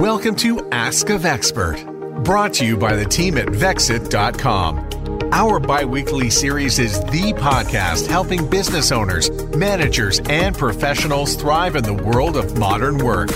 Welcome 0.00 0.34
to 0.36 0.66
Ask 0.72 1.10
of 1.10 1.26
Expert, 1.26 1.84
brought 2.24 2.54
to 2.54 2.64
you 2.64 2.78
by 2.78 2.96
the 2.96 3.04
team 3.04 3.36
at 3.36 3.48
Vexxit.com. 3.48 5.28
Our 5.30 5.60
bi 5.60 5.84
weekly 5.84 6.30
series 6.30 6.78
is 6.78 6.98
the 7.00 7.34
podcast 7.34 8.06
helping 8.06 8.48
business 8.48 8.92
owners, 8.92 9.30
managers, 9.54 10.18
and 10.20 10.56
professionals 10.56 11.36
thrive 11.36 11.76
in 11.76 11.84
the 11.84 11.92
world 11.92 12.38
of 12.38 12.56
modern 12.56 13.04
work. 13.04 13.28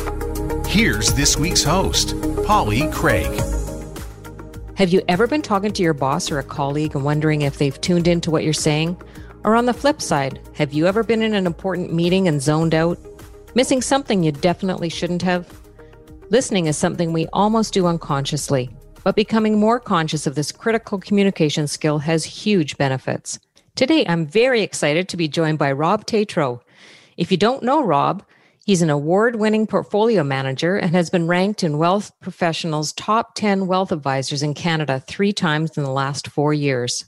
Here's 0.67 1.13
this 1.13 1.37
week's 1.37 1.63
host, 1.63 2.15
Polly 2.47 2.91
Craig. 2.91 3.39
Have 4.77 4.89
you 4.89 5.03
ever 5.07 5.27
been 5.27 5.43
talking 5.43 5.75
to 5.75 5.83
your 5.83 5.93
boss 5.93 6.31
or 6.31 6.39
a 6.39 6.43
colleague 6.43 6.95
and 6.95 7.05
wondering 7.05 7.43
if 7.43 7.59
they've 7.59 7.79
tuned 7.83 8.09
into 8.09 8.31
what 8.31 8.43
you're 8.43 8.55
saying? 8.55 8.99
Or 9.45 9.55
on 9.55 9.67
the 9.67 9.75
flip 9.75 10.01
side, 10.01 10.41
have 10.55 10.73
you 10.73 10.87
ever 10.87 11.03
been 11.03 11.21
in 11.21 11.35
an 11.35 11.45
important 11.45 11.93
meeting 11.93 12.27
and 12.27 12.41
zoned 12.41 12.75
out, 12.75 12.99
missing 13.55 13.83
something 13.83 14.23
you 14.23 14.33
definitely 14.33 14.89
shouldn't 14.89 15.21
have? 15.21 15.47
Listening 16.35 16.67
is 16.67 16.77
something 16.77 17.13
we 17.13 17.29
almost 17.33 17.73
do 17.73 17.87
unconsciously, 17.87 18.69
but 19.05 19.15
becoming 19.15 19.61
more 19.61 19.79
conscious 19.79 20.27
of 20.27 20.35
this 20.35 20.51
critical 20.51 20.99
communication 20.99 21.69
skill 21.69 21.99
has 21.99 22.25
huge 22.25 22.77
benefits. 22.77 23.39
Today, 23.77 24.05
I'm 24.09 24.27
very 24.27 24.63
excited 24.63 25.09
to 25.09 25.17
be 25.17 25.29
joined 25.29 25.61
by 25.61 25.71
Rob 25.71 26.07
Tetrault. 26.07 26.65
If 27.17 27.31
you 27.31 27.37
don't 27.37 27.63
know 27.63 27.85
Rob, 27.85 28.25
he's 28.67 28.83
an 28.83 28.91
award 28.91 29.37
winning 29.37 29.69
portfolio 29.69 30.25
manager 30.25 30.77
and 30.77 30.91
has 30.91 31.09
been 31.09 31.29
ranked 31.29 31.63
in 31.63 31.79
Wealth 31.79 32.11
Professional's 32.21 32.93
top 32.95 33.37
10 33.37 33.69
wealth 33.69 33.93
advisors 33.93 34.43
in 34.43 34.55
Canada 34.55 35.05
three 35.07 35.33
times 35.33 35.77
in 35.77 35.85
the 35.85 35.91
last 35.93 36.27
four 36.27 36.53
years. 36.53 37.05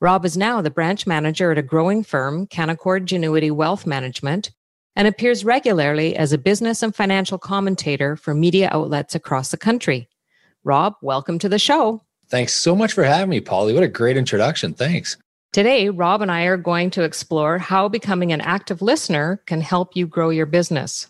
Rob 0.00 0.24
is 0.24 0.36
now 0.36 0.60
the 0.60 0.70
branch 0.70 1.06
manager 1.06 1.52
at 1.52 1.58
a 1.58 1.62
growing 1.62 2.02
firm, 2.02 2.48
Canaccord 2.48 3.06
Genuity 3.06 3.52
Wealth 3.52 3.86
Management, 3.86 4.50
and 4.96 5.06
appears 5.06 5.44
regularly 5.44 6.16
as 6.16 6.32
a 6.32 6.38
business 6.38 6.82
and 6.82 6.96
financial 6.96 7.38
commentator 7.38 8.16
for 8.16 8.34
media 8.34 8.68
outlets 8.72 9.14
across 9.14 9.50
the 9.50 9.56
country. 9.56 10.08
Rob, 10.64 10.94
welcome 11.02 11.38
to 11.38 11.48
the 11.48 11.58
show. 11.58 12.02
Thanks 12.28 12.54
so 12.54 12.74
much 12.74 12.92
for 12.92 13.04
having 13.04 13.30
me, 13.30 13.40
Polly. 13.40 13.72
What 13.72 13.84
a 13.84 13.88
great 13.88 14.16
introduction. 14.16 14.74
Thanks. 14.74 15.16
Today, 15.52 15.90
Rob 15.90 16.22
and 16.22 16.30
I 16.30 16.44
are 16.44 16.56
going 16.56 16.90
to 16.90 17.04
explore 17.04 17.58
how 17.58 17.88
becoming 17.88 18.32
an 18.32 18.40
active 18.40 18.82
listener 18.82 19.40
can 19.46 19.60
help 19.60 19.94
you 19.94 20.06
grow 20.06 20.30
your 20.30 20.46
business. 20.46 21.08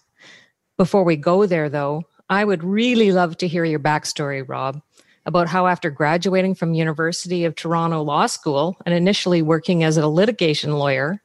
Before 0.77 1.05
we 1.05 1.17
go 1.17 1.47
there, 1.47 1.69
though, 1.69 2.03
I 2.29 2.45
would 2.45 2.63
really 2.63 3.13
love 3.13 3.39
to 3.39 3.49
hear 3.49 3.65
your 3.65 3.81
backstory, 3.81 4.47
Rob, 4.47 4.83
about 5.25 5.49
how 5.49 5.67
after 5.67 5.91
graduating 5.91 6.55
from 6.55 6.75
University 6.75 7.45
of 7.45 7.55
Toronto 7.55 8.03
Law 8.03 8.27
School 8.27 8.77
and 8.85 8.95
initially 8.95 9.43
working 9.43 9.85
as 9.85 9.97
a 9.97 10.07
litigation 10.07 10.75
lawyer, 10.75 11.23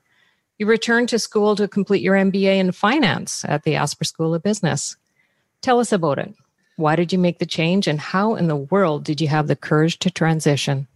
you 0.61 0.67
returned 0.67 1.09
to 1.09 1.17
school 1.17 1.55
to 1.55 1.67
complete 1.67 2.03
your 2.03 2.13
MBA 2.13 2.59
in 2.59 2.71
finance 2.71 3.43
at 3.45 3.63
the 3.63 3.73
Asper 3.73 4.03
School 4.03 4.35
of 4.35 4.43
Business. 4.43 4.95
Tell 5.63 5.79
us 5.79 5.91
about 5.91 6.19
it. 6.19 6.35
Why 6.75 6.95
did 6.95 7.11
you 7.11 7.17
make 7.17 7.39
the 7.39 7.47
change, 7.47 7.87
and 7.87 7.99
how 7.99 8.35
in 8.35 8.47
the 8.47 8.55
world 8.55 9.03
did 9.03 9.19
you 9.19 9.27
have 9.27 9.47
the 9.47 9.55
courage 9.55 9.97
to 9.97 10.11
transition? 10.11 10.87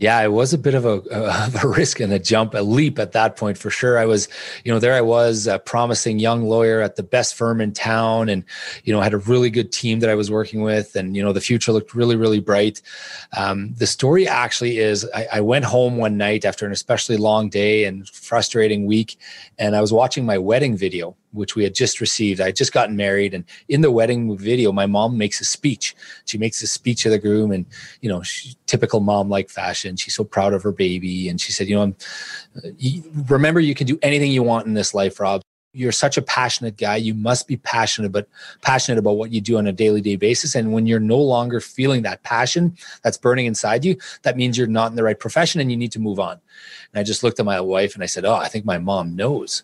Yeah, 0.00 0.18
it 0.22 0.32
was 0.32 0.54
a 0.54 0.58
bit 0.58 0.74
of 0.74 0.86
a, 0.86 1.02
of 1.10 1.62
a, 1.62 1.68
risk 1.68 2.00
and 2.00 2.10
a 2.10 2.18
jump, 2.18 2.54
a 2.54 2.62
leap 2.62 2.98
at 2.98 3.12
that 3.12 3.36
point 3.36 3.58
for 3.58 3.68
sure. 3.68 3.98
I 3.98 4.06
was, 4.06 4.28
you 4.64 4.72
know, 4.72 4.78
there 4.78 4.94
I 4.94 5.02
was, 5.02 5.46
a 5.46 5.58
promising 5.58 6.18
young 6.18 6.48
lawyer 6.48 6.80
at 6.80 6.96
the 6.96 7.02
best 7.02 7.34
firm 7.34 7.60
in 7.60 7.72
town, 7.72 8.30
and 8.30 8.42
you 8.84 8.94
know, 8.94 9.02
had 9.02 9.12
a 9.12 9.18
really 9.18 9.50
good 9.50 9.72
team 9.72 10.00
that 10.00 10.08
I 10.08 10.14
was 10.14 10.30
working 10.30 10.62
with, 10.62 10.96
and 10.96 11.14
you 11.14 11.22
know, 11.22 11.34
the 11.34 11.40
future 11.40 11.70
looked 11.70 11.94
really, 11.94 12.16
really 12.16 12.40
bright. 12.40 12.80
Um, 13.36 13.74
the 13.74 13.86
story 13.86 14.26
actually 14.26 14.78
is, 14.78 15.06
I, 15.14 15.26
I 15.34 15.40
went 15.42 15.66
home 15.66 15.98
one 15.98 16.16
night 16.16 16.46
after 16.46 16.64
an 16.64 16.72
especially 16.72 17.18
long 17.18 17.50
day 17.50 17.84
and 17.84 18.08
frustrating 18.08 18.86
week, 18.86 19.18
and 19.60 19.76
I 19.76 19.80
was 19.80 19.92
watching 19.92 20.26
my 20.26 20.38
wedding 20.38 20.76
video 20.76 21.16
which 21.32 21.54
we 21.54 21.62
had 21.62 21.74
just 21.74 22.00
received. 22.00 22.40
I 22.40 22.46
had 22.46 22.56
just 22.56 22.72
gotten 22.72 22.96
married, 22.96 23.34
and 23.34 23.44
in 23.68 23.82
the 23.82 23.90
wedding 23.90 24.36
video, 24.36 24.72
my 24.72 24.86
mom 24.86 25.16
makes 25.16 25.40
a 25.40 25.44
speech. 25.44 25.94
She 26.24 26.38
makes 26.38 26.62
a 26.62 26.66
speech 26.66 27.02
to 27.04 27.10
the 27.10 27.18
groom, 27.18 27.52
and 27.52 27.66
you 28.00 28.08
know, 28.08 28.22
she, 28.22 28.56
typical 28.66 29.00
mom-like 29.00 29.48
fashion. 29.48 29.96
She's 29.96 30.14
so 30.14 30.24
proud 30.24 30.54
of 30.54 30.62
her 30.62 30.72
baby, 30.72 31.28
and 31.28 31.40
she 31.40 31.52
said, 31.52 31.68
"You 31.68 31.76
know, 31.76 31.94
you, 32.78 33.02
remember, 33.28 33.60
you 33.60 33.74
can 33.74 33.86
do 33.86 33.98
anything 34.02 34.32
you 34.32 34.42
want 34.42 34.66
in 34.66 34.74
this 34.74 34.94
life, 34.94 35.20
Rob 35.20 35.42
you're 35.72 35.92
such 35.92 36.16
a 36.16 36.22
passionate 36.22 36.76
guy 36.76 36.96
you 36.96 37.14
must 37.14 37.46
be 37.46 37.56
passionate 37.56 38.10
but 38.10 38.28
passionate 38.62 38.98
about 38.98 39.16
what 39.16 39.32
you 39.32 39.40
do 39.40 39.56
on 39.56 39.66
a 39.66 39.72
daily 39.72 40.00
day 40.00 40.16
basis. 40.16 40.54
And 40.54 40.72
when 40.72 40.86
you're 40.86 41.00
no 41.00 41.18
longer 41.18 41.60
feeling 41.60 42.02
that 42.02 42.22
passion 42.22 42.76
that's 43.02 43.16
burning 43.16 43.46
inside 43.46 43.84
you 43.84 43.96
that 44.22 44.36
means 44.36 44.58
you're 44.58 44.66
not 44.66 44.90
in 44.90 44.96
the 44.96 45.04
right 45.04 45.18
profession 45.18 45.60
and 45.60 45.70
you 45.70 45.76
need 45.76 45.92
to 45.92 46.00
move 46.00 46.18
on. 46.18 46.40
And 46.92 47.00
i 47.00 47.02
just 47.02 47.22
looked 47.22 47.38
at 47.38 47.46
my 47.46 47.60
wife 47.60 47.94
and 47.94 48.02
i 48.02 48.06
said 48.06 48.24
oh 48.24 48.34
i 48.34 48.48
think 48.48 48.64
my 48.64 48.78
mom 48.78 49.14
knows. 49.14 49.62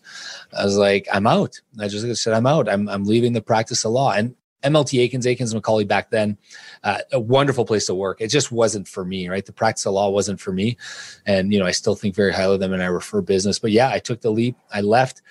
I 0.57 0.63
was 0.63 0.77
like 0.77 1.07
i'm 1.11 1.27
out. 1.27 1.59
I 1.79 1.87
just 1.87 2.23
said 2.23 2.33
i'm 2.33 2.47
out. 2.47 2.69
I'm, 2.69 2.87
I'm 2.89 3.05
leaving 3.05 3.33
the 3.33 3.41
practice 3.41 3.83
of 3.85 3.91
law. 3.91 4.11
And 4.11 4.35
MLT 4.63 5.07
Aikins, 5.07 5.25
Aikins 5.25 5.53
MacAulay 5.53 5.87
back 5.87 6.09
then, 6.09 6.37
uh, 6.83 6.99
a 7.11 7.19
wonderful 7.19 7.63
place 7.63 7.85
to 7.85 7.95
work. 7.95 8.21
It 8.21 8.29
just 8.29 8.51
wasn't 8.51 8.87
for 8.87 9.05
me, 9.05 9.29
right? 9.29 9.45
The 9.45 9.53
practice 9.53 9.85
of 9.85 9.93
law 9.93 10.09
wasn't 10.09 10.39
for 10.39 10.51
me. 10.51 10.77
And, 11.25 11.53
you 11.53 11.59
know, 11.59 11.65
I 11.65 11.71
still 11.71 11.95
think 11.95 12.15
very 12.15 12.33
highly 12.33 12.55
of 12.55 12.59
them 12.59 12.73
and 12.73 12.81
I 12.81 12.87
refer 12.87 13.21
business. 13.21 13.59
But 13.59 13.71
yeah, 13.71 13.89
I 13.89 13.99
took 13.99 14.21
the 14.21 14.31
leap. 14.31 14.55
I 14.73 14.81
left. 14.81 15.21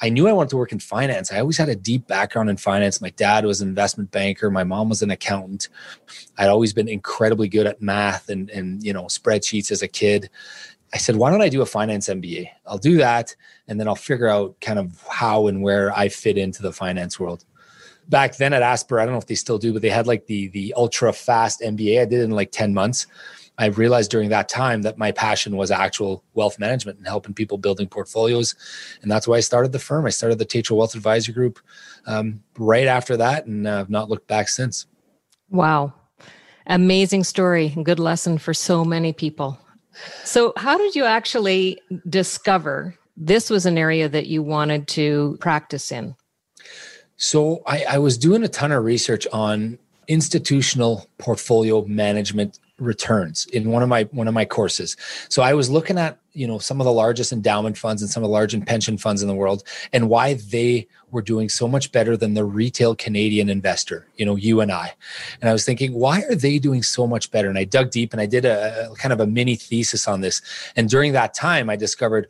I 0.00 0.10
knew 0.10 0.28
I 0.28 0.32
wanted 0.32 0.50
to 0.50 0.56
work 0.56 0.72
in 0.72 0.78
finance. 0.78 1.32
I 1.32 1.40
always 1.40 1.56
had 1.56 1.68
a 1.68 1.74
deep 1.74 2.06
background 2.06 2.50
in 2.50 2.56
finance. 2.56 3.00
My 3.00 3.10
dad 3.10 3.44
was 3.44 3.60
an 3.60 3.68
investment 3.68 4.10
banker. 4.10 4.50
My 4.50 4.64
mom 4.64 4.88
was 4.88 5.02
an 5.02 5.10
accountant. 5.10 5.68
I'd 6.36 6.48
always 6.48 6.72
been 6.72 6.88
incredibly 6.88 7.48
good 7.48 7.66
at 7.66 7.82
math 7.82 8.28
and, 8.28 8.48
and 8.50 8.82
you 8.84 8.92
know, 8.92 9.04
spreadsheets 9.04 9.72
as 9.72 9.82
a 9.82 9.88
kid. 9.88 10.30
I 10.92 10.98
said, 10.98 11.16
why 11.16 11.30
don't 11.30 11.42
I 11.42 11.50
do 11.50 11.60
a 11.60 11.66
finance 11.66 12.08
MBA? 12.08 12.48
I'll 12.66 12.78
do 12.78 12.96
that. 12.96 13.34
And 13.66 13.78
then 13.78 13.88
I'll 13.88 13.94
figure 13.94 14.28
out 14.28 14.58
kind 14.60 14.78
of 14.78 15.04
how 15.10 15.48
and 15.48 15.62
where 15.62 15.92
I 15.94 16.08
fit 16.08 16.38
into 16.38 16.62
the 16.62 16.72
finance 16.72 17.20
world 17.20 17.44
back 18.08 18.36
then 18.36 18.52
at 18.52 18.62
Asper, 18.62 19.00
I 19.00 19.04
don't 19.04 19.12
know 19.12 19.18
if 19.18 19.26
they 19.26 19.34
still 19.34 19.58
do, 19.58 19.72
but 19.72 19.82
they 19.82 19.90
had 19.90 20.06
like 20.06 20.26
the 20.26 20.48
the 20.48 20.74
ultra 20.76 21.12
fast 21.12 21.60
MBA. 21.60 22.00
I 22.00 22.04
did 22.04 22.20
in 22.20 22.30
like 22.30 22.50
10 22.52 22.74
months. 22.74 23.06
I 23.58 23.66
realized 23.66 24.10
during 24.12 24.28
that 24.28 24.48
time 24.48 24.82
that 24.82 24.98
my 24.98 25.10
passion 25.10 25.56
was 25.56 25.72
actual 25.72 26.22
wealth 26.34 26.60
management 26.60 26.98
and 26.98 27.06
helping 27.08 27.34
people 27.34 27.58
building 27.58 27.88
portfolios. 27.88 28.54
And 29.02 29.10
that's 29.10 29.26
why 29.26 29.36
I 29.36 29.40
started 29.40 29.72
the 29.72 29.80
firm. 29.80 30.06
I 30.06 30.10
started 30.10 30.38
the 30.38 30.44
Tetrault 30.44 30.78
Wealth 30.78 30.94
Advisory 30.94 31.34
Group 31.34 31.58
um, 32.06 32.40
right 32.56 32.86
after 32.86 33.16
that 33.16 33.46
and 33.46 33.66
uh, 33.66 33.80
I've 33.80 33.90
not 33.90 34.08
looked 34.08 34.28
back 34.28 34.48
since. 34.48 34.86
Wow. 35.50 35.92
Amazing 36.68 37.24
story. 37.24 37.72
and 37.74 37.84
Good 37.84 37.98
lesson 37.98 38.38
for 38.38 38.54
so 38.54 38.84
many 38.84 39.12
people. 39.12 39.58
So, 40.22 40.52
how 40.56 40.78
did 40.78 40.94
you 40.94 41.04
actually 41.04 41.80
discover 42.08 42.94
this 43.16 43.50
was 43.50 43.66
an 43.66 43.76
area 43.76 44.08
that 44.08 44.26
you 44.26 44.42
wanted 44.42 44.86
to 44.88 45.36
practice 45.40 45.90
in? 45.90 46.14
So 47.18 47.62
I, 47.66 47.84
I 47.90 47.98
was 47.98 48.16
doing 48.16 48.42
a 48.44 48.48
ton 48.48 48.72
of 48.72 48.84
research 48.84 49.26
on 49.32 49.78
institutional 50.06 51.06
portfolio 51.18 51.84
management 51.84 52.58
returns 52.78 53.46
in 53.46 53.70
one 53.70 53.82
of 53.82 53.88
my 53.88 54.04
one 54.12 54.28
of 54.28 54.34
my 54.34 54.44
courses. 54.44 54.96
So 55.28 55.42
I 55.42 55.52
was 55.52 55.68
looking 55.68 55.98
at, 55.98 56.16
you 56.32 56.46
know, 56.46 56.58
some 56.58 56.80
of 56.80 56.84
the 56.84 56.92
largest 56.92 57.32
endowment 57.32 57.76
funds 57.76 58.02
and 58.02 58.10
some 58.10 58.22
of 58.22 58.28
the 58.28 58.32
large 58.32 58.58
pension 58.66 58.96
funds 58.96 59.20
in 59.20 59.28
the 59.28 59.34
world 59.34 59.64
and 59.92 60.08
why 60.08 60.34
they 60.34 60.86
were 61.10 61.20
doing 61.20 61.48
so 61.48 61.66
much 61.66 61.90
better 61.90 62.16
than 62.16 62.34
the 62.34 62.44
retail 62.44 62.94
Canadian 62.94 63.50
investor, 63.50 64.06
you 64.16 64.24
know, 64.24 64.36
you 64.36 64.60
and 64.60 64.70
I. 64.70 64.94
And 65.40 65.50
I 65.50 65.52
was 65.52 65.64
thinking, 65.64 65.92
why 65.92 66.22
are 66.22 66.36
they 66.36 66.60
doing 66.60 66.84
so 66.84 67.06
much 67.06 67.32
better? 67.32 67.48
And 67.48 67.58
I 67.58 67.64
dug 67.64 67.90
deep 67.90 68.12
and 68.12 68.20
I 68.20 68.26
did 68.26 68.44
a, 68.44 68.90
a 68.92 68.94
kind 68.94 69.12
of 69.12 69.18
a 69.18 69.26
mini 69.26 69.56
thesis 69.56 70.06
on 70.06 70.20
this. 70.20 70.40
And 70.76 70.88
during 70.88 71.12
that 71.12 71.34
time 71.34 71.68
I 71.68 71.76
discovered 71.76 72.28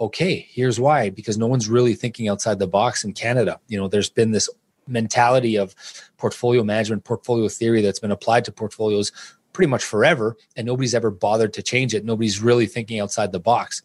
okay, 0.00 0.46
here's 0.50 0.80
why 0.80 1.10
because 1.10 1.36
no 1.36 1.46
one's 1.46 1.68
really 1.68 1.94
thinking 1.94 2.28
outside 2.28 2.58
the 2.58 2.66
box 2.66 3.04
in 3.04 3.12
Canada. 3.12 3.60
You 3.68 3.78
know, 3.78 3.86
there's 3.86 4.10
been 4.10 4.30
this 4.30 4.48
mentality 4.88 5.56
of 5.56 5.74
portfolio 6.16 6.64
management, 6.64 7.04
portfolio 7.04 7.48
theory 7.48 7.82
that's 7.82 8.00
been 8.00 8.10
applied 8.10 8.44
to 8.46 8.52
portfolios 8.52 9.12
pretty 9.52 9.68
much 9.68 9.84
forever, 9.84 10.36
and 10.56 10.66
nobody's 10.66 10.94
ever 10.94 11.10
bothered 11.10 11.52
to 11.52 11.62
change 11.62 11.94
it. 11.94 12.04
Nobody's 12.04 12.40
really 12.40 12.66
thinking 12.66 13.00
outside 13.00 13.32
the 13.32 13.40
box. 13.40 13.82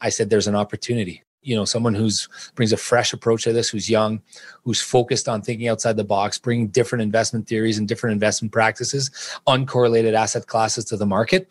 I 0.00 0.08
said 0.08 0.30
there's 0.30 0.46
an 0.46 0.54
opportunity. 0.54 1.22
You 1.42 1.56
know, 1.56 1.64
someone 1.64 1.94
who's 1.94 2.28
brings 2.54 2.72
a 2.72 2.76
fresh 2.76 3.12
approach 3.12 3.44
to 3.44 3.52
this, 3.52 3.68
who's 3.68 3.90
young, 3.90 4.22
who's 4.64 4.80
focused 4.80 5.28
on 5.28 5.42
thinking 5.42 5.68
outside 5.68 5.96
the 5.96 6.04
box, 6.04 6.38
bringing 6.38 6.68
different 6.68 7.02
investment 7.02 7.46
theories 7.48 7.78
and 7.78 7.86
different 7.86 8.12
investment 8.12 8.52
practices, 8.52 9.10
uncorrelated 9.46 10.14
asset 10.14 10.46
classes 10.46 10.84
to 10.86 10.96
the 10.96 11.06
market. 11.06 11.48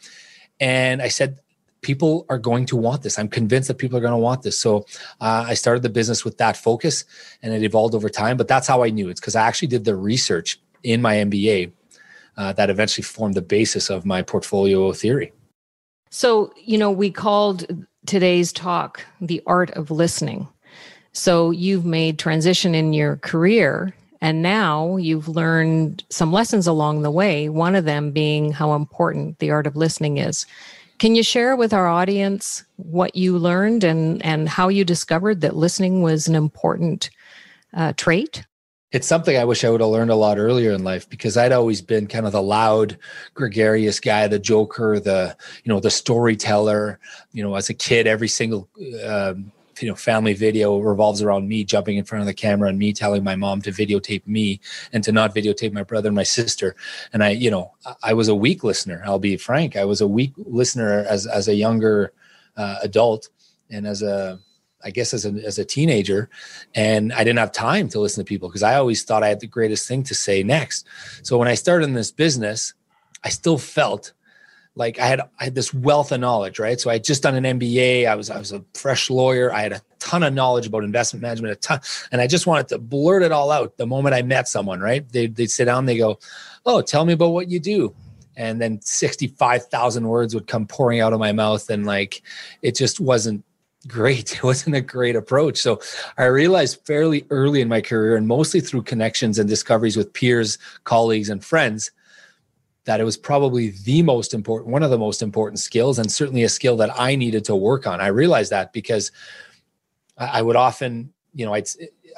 And 0.60 1.02
I 1.02 1.08
said, 1.08 1.40
people 1.88 2.26
are 2.28 2.38
going 2.38 2.66
to 2.66 2.76
want 2.76 3.02
this. 3.02 3.18
I'm 3.18 3.30
convinced 3.30 3.70
that 3.70 3.78
people 3.78 3.98
are 3.98 4.02
going 4.02 4.12
to 4.12 4.18
want 4.18 4.42
this. 4.42 4.60
So 4.60 4.86
uh, 5.22 5.46
I 5.48 5.54
started 5.54 5.84
the 5.84 5.90
business 5.90 6.26
with 6.26 6.38
that 6.38 6.58
focus 6.58 7.06
and 7.42 7.54
it 7.54 7.64
evolved 7.64 7.96
over 7.96 8.10
time. 8.10 8.36
But 8.36 8.50
that's 8.50 8.68
how 8.68 8.84
I 8.84 8.90
knew 8.90 9.08
it's 9.08 9.22
because 9.22 9.38
I 9.38 9.48
actually 9.48 9.70
did 9.70 9.86
the 9.86 9.96
research 9.96 10.60
in 10.84 11.02
my 11.02 11.16
MBA 11.16 11.72
uh, 12.36 12.52
that 12.54 12.70
eventually 12.70 13.04
formed 13.04 13.36
the 13.36 13.42
basis 13.42 13.90
of 13.90 14.06
my 14.06 14.22
portfolio 14.22 14.92
theory. 14.92 15.32
So, 16.10 16.52
you 16.62 16.78
know, 16.78 16.92
we 16.92 17.10
called 17.10 17.66
today's 18.06 18.52
talk 18.52 19.06
the 19.22 19.42
art 19.48 19.72
of 19.72 19.90
listening. 19.90 20.46
So 21.14 21.52
you've 21.52 21.86
made 21.86 22.20
transition 22.20 22.76
in 22.76 22.92
your 22.92 23.16
career 23.16 23.96
and 24.20 24.42
now 24.42 24.98
you've 24.98 25.30
learned 25.30 26.04
some 26.10 26.34
lessons 26.34 26.68
along 26.68 27.04
the 27.04 27.12
way, 27.12 27.48
one 27.48 27.76
of 27.76 27.86
them 27.86 28.12
being 28.12 28.52
how 28.52 28.74
important 28.74 29.40
the 29.40 29.52
art 29.52 29.68
of 29.68 29.78
listening 29.78 30.18
is. 30.18 30.46
Can 31.00 31.16
you 31.16 31.24
share 31.24 31.56
with 31.56 31.74
our 31.74 31.88
audience 31.88 32.64
what 32.78 33.16
you 33.16 33.38
learned 33.38 33.84
and, 33.84 34.24
and 34.26 34.50
how 34.50 34.68
you 34.68 34.84
discovered 34.84 35.42
that 35.42 35.56
listening 35.56 36.02
was 36.02 36.28
an 36.28 36.36
important 36.36 37.10
uh, 37.74 37.94
trait? 37.96 38.46
it's 38.92 39.08
something 39.08 39.38
I 39.38 39.44
wish 39.44 39.64
I 39.64 39.70
would 39.70 39.82
have 39.82 39.90
learned 39.90 40.12
a 40.12 40.16
lot 40.16 40.38
earlier 40.38 40.72
in 40.72 40.84
life 40.84 41.10
because 41.10 41.36
I'd 41.36 41.52
always 41.52 41.82
been 41.82 42.08
kind 42.08 42.26
of 42.26 42.32
the 42.32 42.42
loud, 42.42 42.98
gregarious 43.34 44.00
guy, 44.00 44.28
the 44.28 44.40
joker, 44.40 45.00
the 45.00 45.36
you 45.64 45.72
know 45.72 45.80
the 45.80 45.92
storyteller. 45.92 47.00
You 47.34 47.44
know, 47.44 47.56
as 47.56 47.70
a 47.70 47.74
kid, 47.74 48.08
every 48.08 48.30
single 48.30 48.70
um, 49.06 49.52
you 49.82 49.90
know 49.90 49.96
family 49.96 50.34
video 50.34 50.80
revolves 50.80 51.22
around 51.22 51.48
me 51.48 51.64
jumping 51.64 51.98
in 51.98 52.06
front 52.06 52.22
of 52.22 52.28
the 52.28 52.34
camera 52.34 52.70
and 52.70 52.80
me 52.80 52.94
telling 52.94 53.24
my 53.24 53.36
mom 53.36 53.62
to 53.62 53.72
videotape 53.72 54.26
me 54.28 54.60
and 54.94 55.04
to 55.04 55.12
not 55.12 55.36
videotape 55.36 55.74
my 55.74 55.84
brother 55.84 56.08
and 56.10 56.16
my 56.16 56.24
sister. 56.24 56.76
And 57.14 57.24
I, 57.24 57.30
you 57.30 57.52
know, 57.52 57.74
I 58.04 58.14
was 58.14 58.28
a 58.28 58.36
weak 58.36 58.64
listener. 58.64 59.02
I'll 59.06 59.20
be 59.20 59.38
frank. 59.38 59.76
I 59.76 59.86
was 59.86 60.02
a 60.02 60.08
weak 60.08 60.34
listener 60.38 61.06
as 61.08 61.28
as 61.28 61.48
a 61.48 61.56
younger 61.56 62.14
uh, 62.56 62.78
adult 62.82 63.30
and 63.70 63.88
as 63.88 64.02
a 64.02 64.40
I 64.84 64.92
guess 64.92 65.14
as 65.14 65.26
a 65.26 65.32
as 65.46 65.58
a 65.58 65.66
teenager, 65.66 66.30
and 66.76 67.12
I 67.12 67.24
didn't 67.24 67.40
have 67.40 67.52
time 67.52 67.90
to 67.90 68.00
listen 68.00 68.24
to 68.24 68.28
people 68.28 68.48
because 68.48 68.64
I 68.64 68.76
always 68.76 69.04
thought 69.04 69.24
I 69.24 69.30
had 69.30 69.40
the 69.40 69.48
greatest 69.48 69.88
thing 69.88 70.04
to 70.04 70.16
say 70.16 70.44
next. 70.44 70.86
So 71.24 71.38
when 71.38 71.48
I 71.48 71.56
started 71.56 71.86
in 71.86 71.94
this 71.94 72.12
business, 72.12 72.74
I 73.24 73.30
still 73.30 73.58
felt 73.58 74.14
like 74.78 75.00
I 75.00 75.08
had 75.08 75.22
I 75.40 75.46
had 75.46 75.56
this 75.56 75.74
wealth 75.74 76.12
of 76.12 76.20
knowledge, 76.20 76.60
right? 76.60 76.80
So 76.80 76.90
I 76.90 76.94
had 76.94 77.04
just 77.04 77.24
done 77.24 77.36
an 77.36 77.60
MBA. 77.60 78.08
I 78.08 78.16
was 78.16 78.30
I 78.30 78.38
was 78.38 78.52
a 78.52 78.64
fresh 78.74 79.10
lawyer. 79.10 79.52
I 79.52 79.62
had 79.62 79.74
a 79.74 79.82
ton 80.00 80.24
of 80.24 80.34
knowledge 80.34 80.68
about 80.68 80.84
investment 80.84 81.22
management, 81.22 81.54
a 81.54 81.56
ton, 81.56 81.80
and 82.12 82.22
I 82.22 82.28
just 82.28 82.48
wanted 82.48 82.68
to 82.70 82.78
blurt 82.78 83.24
it 83.24 83.32
all 83.32 83.52
out 83.52 83.78
the 83.78 83.88
moment 83.88 84.16
I 84.16 84.22
met 84.22 84.48
someone, 84.48 84.80
right? 84.80 85.08
They 85.12 85.28
they'd 85.28 85.52
sit 85.52 85.66
down, 85.66 85.86
they 85.86 85.98
go, 85.98 86.20
"Oh, 86.66 86.82
tell 86.82 87.06
me 87.06 87.14
about 87.14 87.30
what 87.30 87.50
you 87.50 87.60
do." 87.60 87.94
And 88.38 88.62
then 88.62 88.80
65,000 88.82 90.08
words 90.08 90.36
would 90.36 90.46
come 90.46 90.68
pouring 90.68 91.02
out 91.02 91.12
of 91.12 91.20
my 91.20 91.32
mouth 91.32 91.68
and 91.72 91.88
like 91.88 92.22
it 92.62 92.76
just 92.76 93.00
wasn't 93.00 93.44
great. 93.88 94.36
It 94.38 94.44
wasn't 94.44 94.76
a 94.76 94.82
great 94.82 95.16
approach. 95.16 95.58
So 95.58 95.82
I 96.18 96.26
realized 96.26 96.86
fairly 96.86 97.26
early 97.32 97.62
in 97.62 97.68
my 97.68 97.82
career, 97.82 98.16
and 98.16 98.28
mostly 98.28 98.62
through 98.62 98.84
connections 98.84 99.40
and 99.40 99.50
discoveries 99.50 99.98
with 99.98 100.14
peers, 100.14 100.58
colleagues, 100.84 101.30
and 101.30 101.44
friends, 101.44 101.92
that 102.88 103.00
it 103.00 103.04
was 103.04 103.18
probably 103.18 103.70
the 103.84 104.02
most 104.02 104.34
important, 104.34 104.72
one 104.72 104.82
of 104.82 104.90
the 104.90 104.98
most 104.98 105.22
important 105.22 105.60
skills, 105.60 106.00
and 106.00 106.12
certainly 106.12 106.44
a 106.44 106.50
skill 106.50 106.78
that 106.78 106.90
I 107.00 107.16
needed 107.16 107.46
to 107.46 107.56
work 107.56 107.86
on. 107.86 108.02
I 108.02 108.08
realized 108.08 108.52
that 108.52 108.74
because 108.74 109.12
I 110.18 110.42
would 110.42 110.56
often, 110.56 111.14
you 111.34 111.46
know, 111.46 111.54
I'd, 111.54 111.68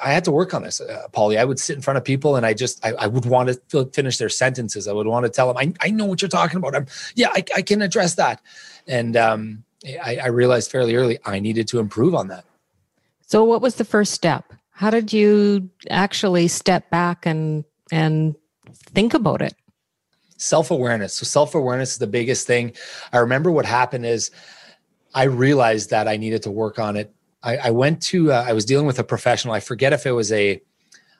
I 0.02 0.12
had 0.12 0.24
to 0.24 0.30
work 0.30 0.54
on 0.54 0.62
this, 0.62 0.80
uh, 0.80 1.08
Polly. 1.12 1.36
I 1.38 1.44
would 1.44 1.58
sit 1.58 1.76
in 1.76 1.82
front 1.82 1.98
of 1.98 2.04
people 2.04 2.36
and 2.36 2.46
I 2.46 2.54
just, 2.54 2.84
I, 2.86 2.92
I 2.92 3.06
would 3.08 3.26
want 3.26 3.58
to 3.70 3.84
finish 3.86 4.16
their 4.16 4.28
sentences. 4.28 4.88
I 4.88 4.92
would 4.92 5.08
want 5.08 5.26
to 5.26 5.30
tell 5.30 5.52
them, 5.52 5.58
I, 5.58 5.86
I 5.86 5.90
know 5.90 6.06
what 6.06 6.22
you're 6.22 6.28
talking 6.28 6.56
about. 6.56 6.74
I'm, 6.74 6.86
yeah, 7.16 7.28
I, 7.34 7.44
I 7.56 7.62
can 7.62 7.82
address 7.82 8.14
that. 8.14 8.40
And, 8.86 9.16
um, 9.16 9.64
I, 10.02 10.18
I 10.22 10.26
realized 10.28 10.70
fairly 10.70 10.94
early 10.94 11.18
I 11.24 11.40
needed 11.40 11.66
to 11.68 11.78
improve 11.78 12.14
on 12.14 12.28
that. 12.28 12.44
So, 13.26 13.44
what 13.44 13.62
was 13.62 13.76
the 13.76 13.84
first 13.84 14.12
step? 14.12 14.52
How 14.70 14.90
did 14.90 15.12
you 15.12 15.70
actually 15.88 16.48
step 16.48 16.90
back 16.90 17.26
and 17.26 17.64
and 17.90 18.36
think 18.74 19.14
about 19.14 19.42
it? 19.42 19.54
Self 20.40 20.70
awareness. 20.70 21.12
So, 21.12 21.24
self 21.24 21.54
awareness 21.54 21.92
is 21.92 21.98
the 21.98 22.06
biggest 22.06 22.46
thing. 22.46 22.72
I 23.12 23.18
remember 23.18 23.50
what 23.50 23.66
happened 23.66 24.06
is 24.06 24.30
I 25.14 25.24
realized 25.24 25.90
that 25.90 26.08
I 26.08 26.16
needed 26.16 26.42
to 26.44 26.50
work 26.50 26.78
on 26.78 26.96
it. 26.96 27.12
I, 27.42 27.58
I 27.58 27.70
went 27.72 28.00
to, 28.04 28.32
uh, 28.32 28.44
I 28.48 28.54
was 28.54 28.64
dealing 28.64 28.86
with 28.86 28.98
a 28.98 29.04
professional. 29.04 29.52
I 29.52 29.60
forget 29.60 29.92
if 29.92 30.06
it 30.06 30.12
was 30.12 30.32
a, 30.32 30.58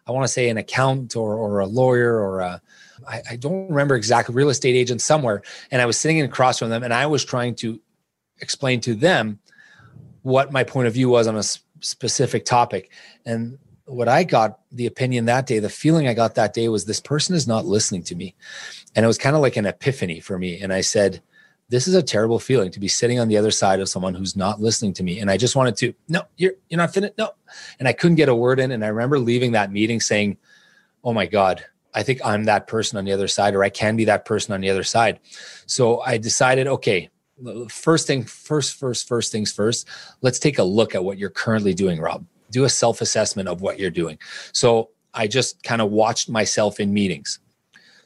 I 0.06 0.12
want 0.12 0.24
to 0.24 0.28
say 0.28 0.48
an 0.48 0.56
accountant 0.56 1.16
or, 1.16 1.34
or 1.34 1.58
a 1.58 1.66
lawyer 1.66 2.18
or 2.18 2.40
a, 2.40 2.62
I, 3.06 3.20
I 3.32 3.36
don't 3.36 3.68
remember 3.68 3.94
exactly, 3.94 4.34
real 4.34 4.48
estate 4.48 4.74
agent 4.74 5.02
somewhere. 5.02 5.42
And 5.70 5.82
I 5.82 5.86
was 5.86 5.98
sitting 5.98 6.22
across 6.22 6.58
from 6.58 6.70
them 6.70 6.82
and 6.82 6.94
I 6.94 7.04
was 7.04 7.22
trying 7.22 7.56
to 7.56 7.78
explain 8.40 8.80
to 8.82 8.94
them 8.94 9.38
what 10.22 10.50
my 10.50 10.64
point 10.64 10.88
of 10.88 10.94
view 10.94 11.10
was 11.10 11.26
on 11.26 11.36
a 11.36 11.42
specific 11.80 12.46
topic. 12.46 12.90
And 13.26 13.58
what 13.90 14.08
I 14.08 14.24
got 14.24 14.60
the 14.70 14.86
opinion 14.86 15.24
that 15.26 15.46
day, 15.46 15.58
the 15.58 15.68
feeling 15.68 16.06
I 16.06 16.14
got 16.14 16.34
that 16.36 16.54
day 16.54 16.68
was 16.68 16.84
this 16.84 17.00
person 17.00 17.34
is 17.34 17.46
not 17.46 17.66
listening 17.66 18.02
to 18.04 18.14
me. 18.14 18.34
And 18.94 19.04
it 19.04 19.06
was 19.06 19.18
kind 19.18 19.34
of 19.34 19.42
like 19.42 19.56
an 19.56 19.66
epiphany 19.66 20.20
for 20.20 20.38
me. 20.38 20.60
And 20.60 20.72
I 20.72 20.80
said, 20.80 21.22
this 21.68 21.86
is 21.86 21.94
a 21.94 22.02
terrible 22.02 22.38
feeling 22.38 22.70
to 22.72 22.80
be 22.80 22.88
sitting 22.88 23.20
on 23.20 23.28
the 23.28 23.36
other 23.36 23.50
side 23.50 23.80
of 23.80 23.88
someone 23.88 24.14
who's 24.14 24.36
not 24.36 24.60
listening 24.60 24.92
to 24.94 25.02
me. 25.02 25.20
And 25.20 25.30
I 25.30 25.36
just 25.36 25.54
wanted 25.54 25.76
to, 25.78 25.94
no, 26.08 26.22
you're 26.36 26.54
you're 26.68 26.78
not 26.78 26.92
finished. 26.92 27.14
No. 27.16 27.30
And 27.78 27.86
I 27.86 27.92
couldn't 27.92 28.16
get 28.16 28.28
a 28.28 28.34
word 28.34 28.58
in. 28.58 28.72
And 28.72 28.84
I 28.84 28.88
remember 28.88 29.18
leaving 29.18 29.52
that 29.52 29.70
meeting 29.70 30.00
saying, 30.00 30.36
Oh 31.04 31.12
my 31.12 31.26
God, 31.26 31.64
I 31.94 32.02
think 32.02 32.20
I'm 32.24 32.44
that 32.44 32.66
person 32.66 32.98
on 32.98 33.04
the 33.04 33.12
other 33.12 33.28
side, 33.28 33.54
or 33.54 33.62
I 33.62 33.70
can 33.70 33.96
be 33.96 34.04
that 34.06 34.24
person 34.24 34.52
on 34.52 34.60
the 34.60 34.70
other 34.70 34.82
side. 34.82 35.20
So 35.66 36.00
I 36.00 36.18
decided, 36.18 36.66
okay, 36.66 37.08
first 37.68 38.06
thing 38.06 38.24
first 38.24 38.76
first 38.76 39.08
first 39.08 39.32
things 39.32 39.50
first 39.50 39.88
let's 40.20 40.38
take 40.38 40.58
a 40.58 40.62
look 40.62 40.94
at 40.94 41.02
what 41.02 41.16
you're 41.16 41.30
currently 41.30 41.72
doing 41.72 41.98
rob 41.98 42.22
do 42.50 42.64
a 42.64 42.68
self 42.68 43.00
assessment 43.00 43.48
of 43.48 43.60
what 43.60 43.78
you're 43.78 43.90
doing 43.90 44.18
so 44.52 44.90
i 45.14 45.26
just 45.26 45.62
kind 45.62 45.80
of 45.80 45.90
watched 45.90 46.28
myself 46.28 46.80
in 46.80 46.92
meetings 46.92 47.38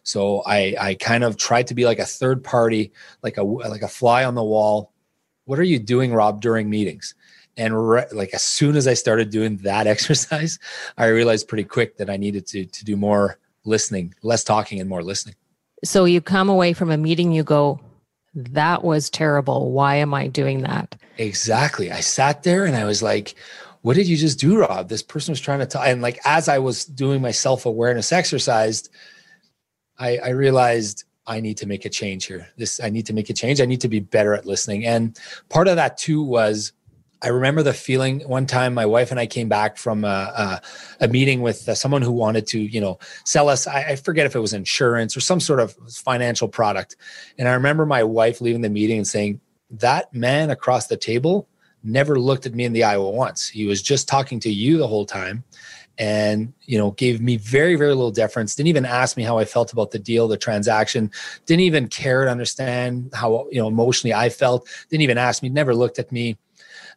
so 0.03 0.43
i 0.47 0.75
i 0.81 0.95
kind 0.95 1.25
of 1.25 1.37
tried 1.37 1.67
to 1.67 1.75
be 1.75 1.85
like 1.85 1.99
a 1.99 2.05
third 2.05 2.43
party 2.43 2.93
like 3.23 3.37
a 3.37 3.43
like 3.43 3.83
a 3.83 3.89
fly 3.89 4.25
on 4.25 4.35
the 4.35 4.45
wall 4.45 4.93
what 5.45 5.59
are 5.59 5.65
you 5.65 5.79
doing 5.79 6.13
rob 6.13 6.41
during 6.41 6.69
meetings 6.69 7.15
and 7.57 7.89
re- 7.89 8.07
like 8.13 8.33
as 8.35 8.43
soon 8.43 8.77
as 8.77 8.87
i 8.87 8.95
started 8.95 9.31
doing 9.31 9.57
that 9.59 9.87
exercise 9.95 10.59
i 10.99 11.07
realized 11.07 11.49
pretty 11.49 11.65
quick 11.65 11.97
that 11.97 12.11
i 12.11 12.17
needed 12.17 12.47
to 12.47 12.65
to 12.67 12.85
do 12.85 12.97
more 12.97 13.39
listening 13.65 14.15
less 14.23 14.45
talking 14.45 14.81
and 14.81 14.89
more 14.89 15.03
listening 15.03 15.35
so 15.83 16.05
you 16.05 16.21
come 16.21 16.49
away 16.49 16.73
from 16.73 16.91
a 16.91 16.97
meeting 16.97 17.33
you 17.33 17.43
go 17.43 17.81
that 18.35 18.83
was 18.83 19.11
terrible. 19.11 19.71
Why 19.71 19.97
am 19.97 20.13
I 20.13 20.27
doing 20.27 20.63
that? 20.63 20.97
Exactly. 21.19 21.93
I 21.93 22.01
sat 22.01 22.43
there 22.43 22.65
and 22.65 22.77
I 22.77 22.85
was 22.85 23.03
like, 23.03 23.35
what 23.85 23.97
did 23.97 24.09
you 24.09 24.17
just 24.17 24.41
do, 24.41 24.59
Rob? 24.59 24.89
This 24.89 25.03
person 25.03 25.33
was 25.33 25.43
trying 25.43 25.59
to 25.59 25.67
tell. 25.67 25.83
And 25.83 26.01
like, 26.01 26.19
as 26.25 26.49
I 26.49 26.57
was 26.57 26.87
doing 26.87 27.21
my 27.21 27.33
self 27.33 27.67
awareness 27.67 28.13
exercise, 28.13 28.89
I, 29.99 30.17
I 30.17 30.29
realized 30.31 31.05
I 31.27 31.41
need 31.41 31.59
to 31.59 31.67
make 31.67 31.85
a 31.85 31.91
change 31.91 32.25
here. 32.25 32.49
This, 32.57 32.81
I 32.83 32.89
need 32.89 33.05
to 33.07 33.13
make 33.13 33.29
a 33.29 33.35
change. 33.35 33.61
I 33.61 33.67
need 33.67 33.83
to 33.83 33.89
be 33.89 34.01
better 34.01 34.33
at 34.33 34.47
listening. 34.47 34.87
And 34.87 35.21
part 35.51 35.69
of 35.69 35.77
that 35.77 35.99
too 35.99 36.23
was 36.23 36.73
I 37.21 37.29
remember 37.29 37.63
the 37.63 37.75
feeling 37.75 38.21
one 38.21 38.47
time 38.47 38.73
my 38.73 38.87
wife 38.87 39.11
and 39.11 39.21
I 39.21 39.27
came 39.27 39.51
back 39.51 39.77
from 39.77 40.07
a, 40.07 40.09
a, 40.09 41.05
a 41.05 41.09
meeting 41.09 41.43
with 41.43 41.69
uh, 41.69 41.75
someone 41.75 42.01
who 42.01 42.13
wanted 42.13 42.47
to, 42.49 42.59
you 42.59 42.81
know, 42.81 42.99
sell 43.27 43.51
us. 43.51 43.67
I, 43.67 43.83
I, 43.83 43.97
forget 43.97 44.25
if 44.25 44.35
it 44.35 44.41
was 44.41 44.55
insurance 44.55 45.15
or 45.15 45.21
some 45.21 45.41
sort 45.41 45.61
of 45.61 45.75
financial 45.91 46.49
product. 46.49 46.97
And 47.37 47.49
I 47.49 47.53
remember 47.53 47.85
my 47.85 48.03
wife 48.03 48.41
leaving 48.41 48.63
the 48.63 48.71
meeting 48.71 48.97
and 48.97 49.07
saying, 49.07 49.43
That 49.73 50.15
man 50.15 50.49
across 50.49 50.87
the 50.87 50.97
table 50.97 51.49
never 51.85 52.19
looked 52.19 52.47
at 52.47 52.55
me 52.55 52.65
in 52.65 52.73
the 52.73 52.85
eye 52.85 52.97
once. 52.97 53.49
He 53.49 53.67
was 53.67 53.83
just 53.83 54.09
talking 54.09 54.41
to 54.41 54.51
you 54.51 54.79
the 54.79 54.87
whole 54.87 55.07
time 55.07 55.45
and 55.97 56.53
you 56.63 56.77
know 56.77 56.91
gave 56.93 57.21
me 57.21 57.37
very 57.37 57.77
very 57.77 57.95
little 57.95 58.11
deference 58.11 58.57
didn't 58.57 58.67
even 58.67 58.85
ask 58.85 59.17
me 59.17 59.23
how 59.23 59.39
i 59.39 59.45
felt 59.45 59.73
about 59.73 59.93
the 59.93 59.99
deal 59.99 60.27
the 60.27 60.37
transaction 60.37 61.09
didn't 61.47 61.61
even 61.61 61.87
care 61.87 62.25
to 62.25 62.31
understand 62.33 63.09
how 63.15 63.47
you 63.53 63.61
know 63.61 63.69
emotionally 63.69 64.13
i 64.13 64.29
felt 64.29 64.69
didn't 64.89 65.03
even 65.03 65.19
ask 65.19 65.41
me 65.43 65.49
never 65.49 65.75
looked 65.75 65.99
at 65.99 66.11
me. 66.13 66.37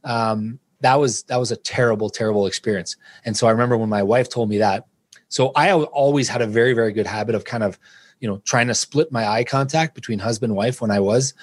Um, 0.04 0.60
that 0.82 0.96
was 0.96 1.24
that 1.24 1.38
was 1.38 1.52
a 1.52 1.56
terrible 1.56 2.10
terrible 2.10 2.46
experience. 2.46 2.96
And 3.26 3.36
so 3.36 3.48
i 3.48 3.52
remember 3.52 3.78
when 3.78 3.90
my 3.90 4.04
wife 4.04 4.30
told 4.30 4.50
me 4.50 4.58
that. 4.60 4.86
So 5.30 5.52
i 5.56 5.72
always 5.72 6.30
had 6.30 6.42
a 6.42 6.48
very 6.48 6.74
very 6.74 6.92
good 6.92 7.08
habit 7.08 7.36
of 7.36 7.46
kind 7.46 7.64
of 7.64 7.80
you 8.20 8.28
know 8.28 8.42
trying 8.46 8.68
to 8.68 8.76
split 8.76 9.12
my 9.12 9.28
eye 9.28 9.44
contact 9.44 9.96
between 9.96 10.20
husband 10.20 10.52
and 10.52 10.58
wife 10.58 10.82
when 10.82 10.92
i 10.92 11.00
was 11.00 11.34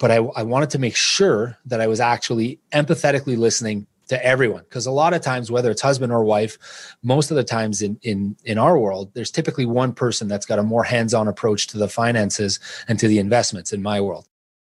but 0.00 0.10
I, 0.10 0.16
I 0.16 0.42
wanted 0.42 0.70
to 0.70 0.78
make 0.80 0.96
sure 0.96 1.56
that 1.66 1.80
i 1.80 1.86
was 1.86 2.00
actually 2.00 2.58
empathetically 2.72 3.38
listening 3.38 3.86
to 4.08 4.26
everyone 4.26 4.64
because 4.64 4.86
a 4.86 4.90
lot 4.90 5.14
of 5.14 5.22
times 5.22 5.52
whether 5.52 5.70
it's 5.70 5.82
husband 5.82 6.12
or 6.12 6.24
wife 6.24 6.96
most 7.04 7.30
of 7.30 7.36
the 7.36 7.44
times 7.44 7.80
in 7.80 7.96
in 8.02 8.36
in 8.44 8.58
our 8.58 8.76
world 8.76 9.12
there's 9.14 9.30
typically 9.30 9.66
one 9.66 9.92
person 9.92 10.26
that's 10.26 10.46
got 10.46 10.58
a 10.58 10.64
more 10.64 10.82
hands-on 10.82 11.28
approach 11.28 11.68
to 11.68 11.78
the 11.78 11.88
finances 11.88 12.58
and 12.88 12.98
to 12.98 13.06
the 13.06 13.20
investments 13.20 13.72
in 13.72 13.80
my 13.80 14.00
world 14.00 14.26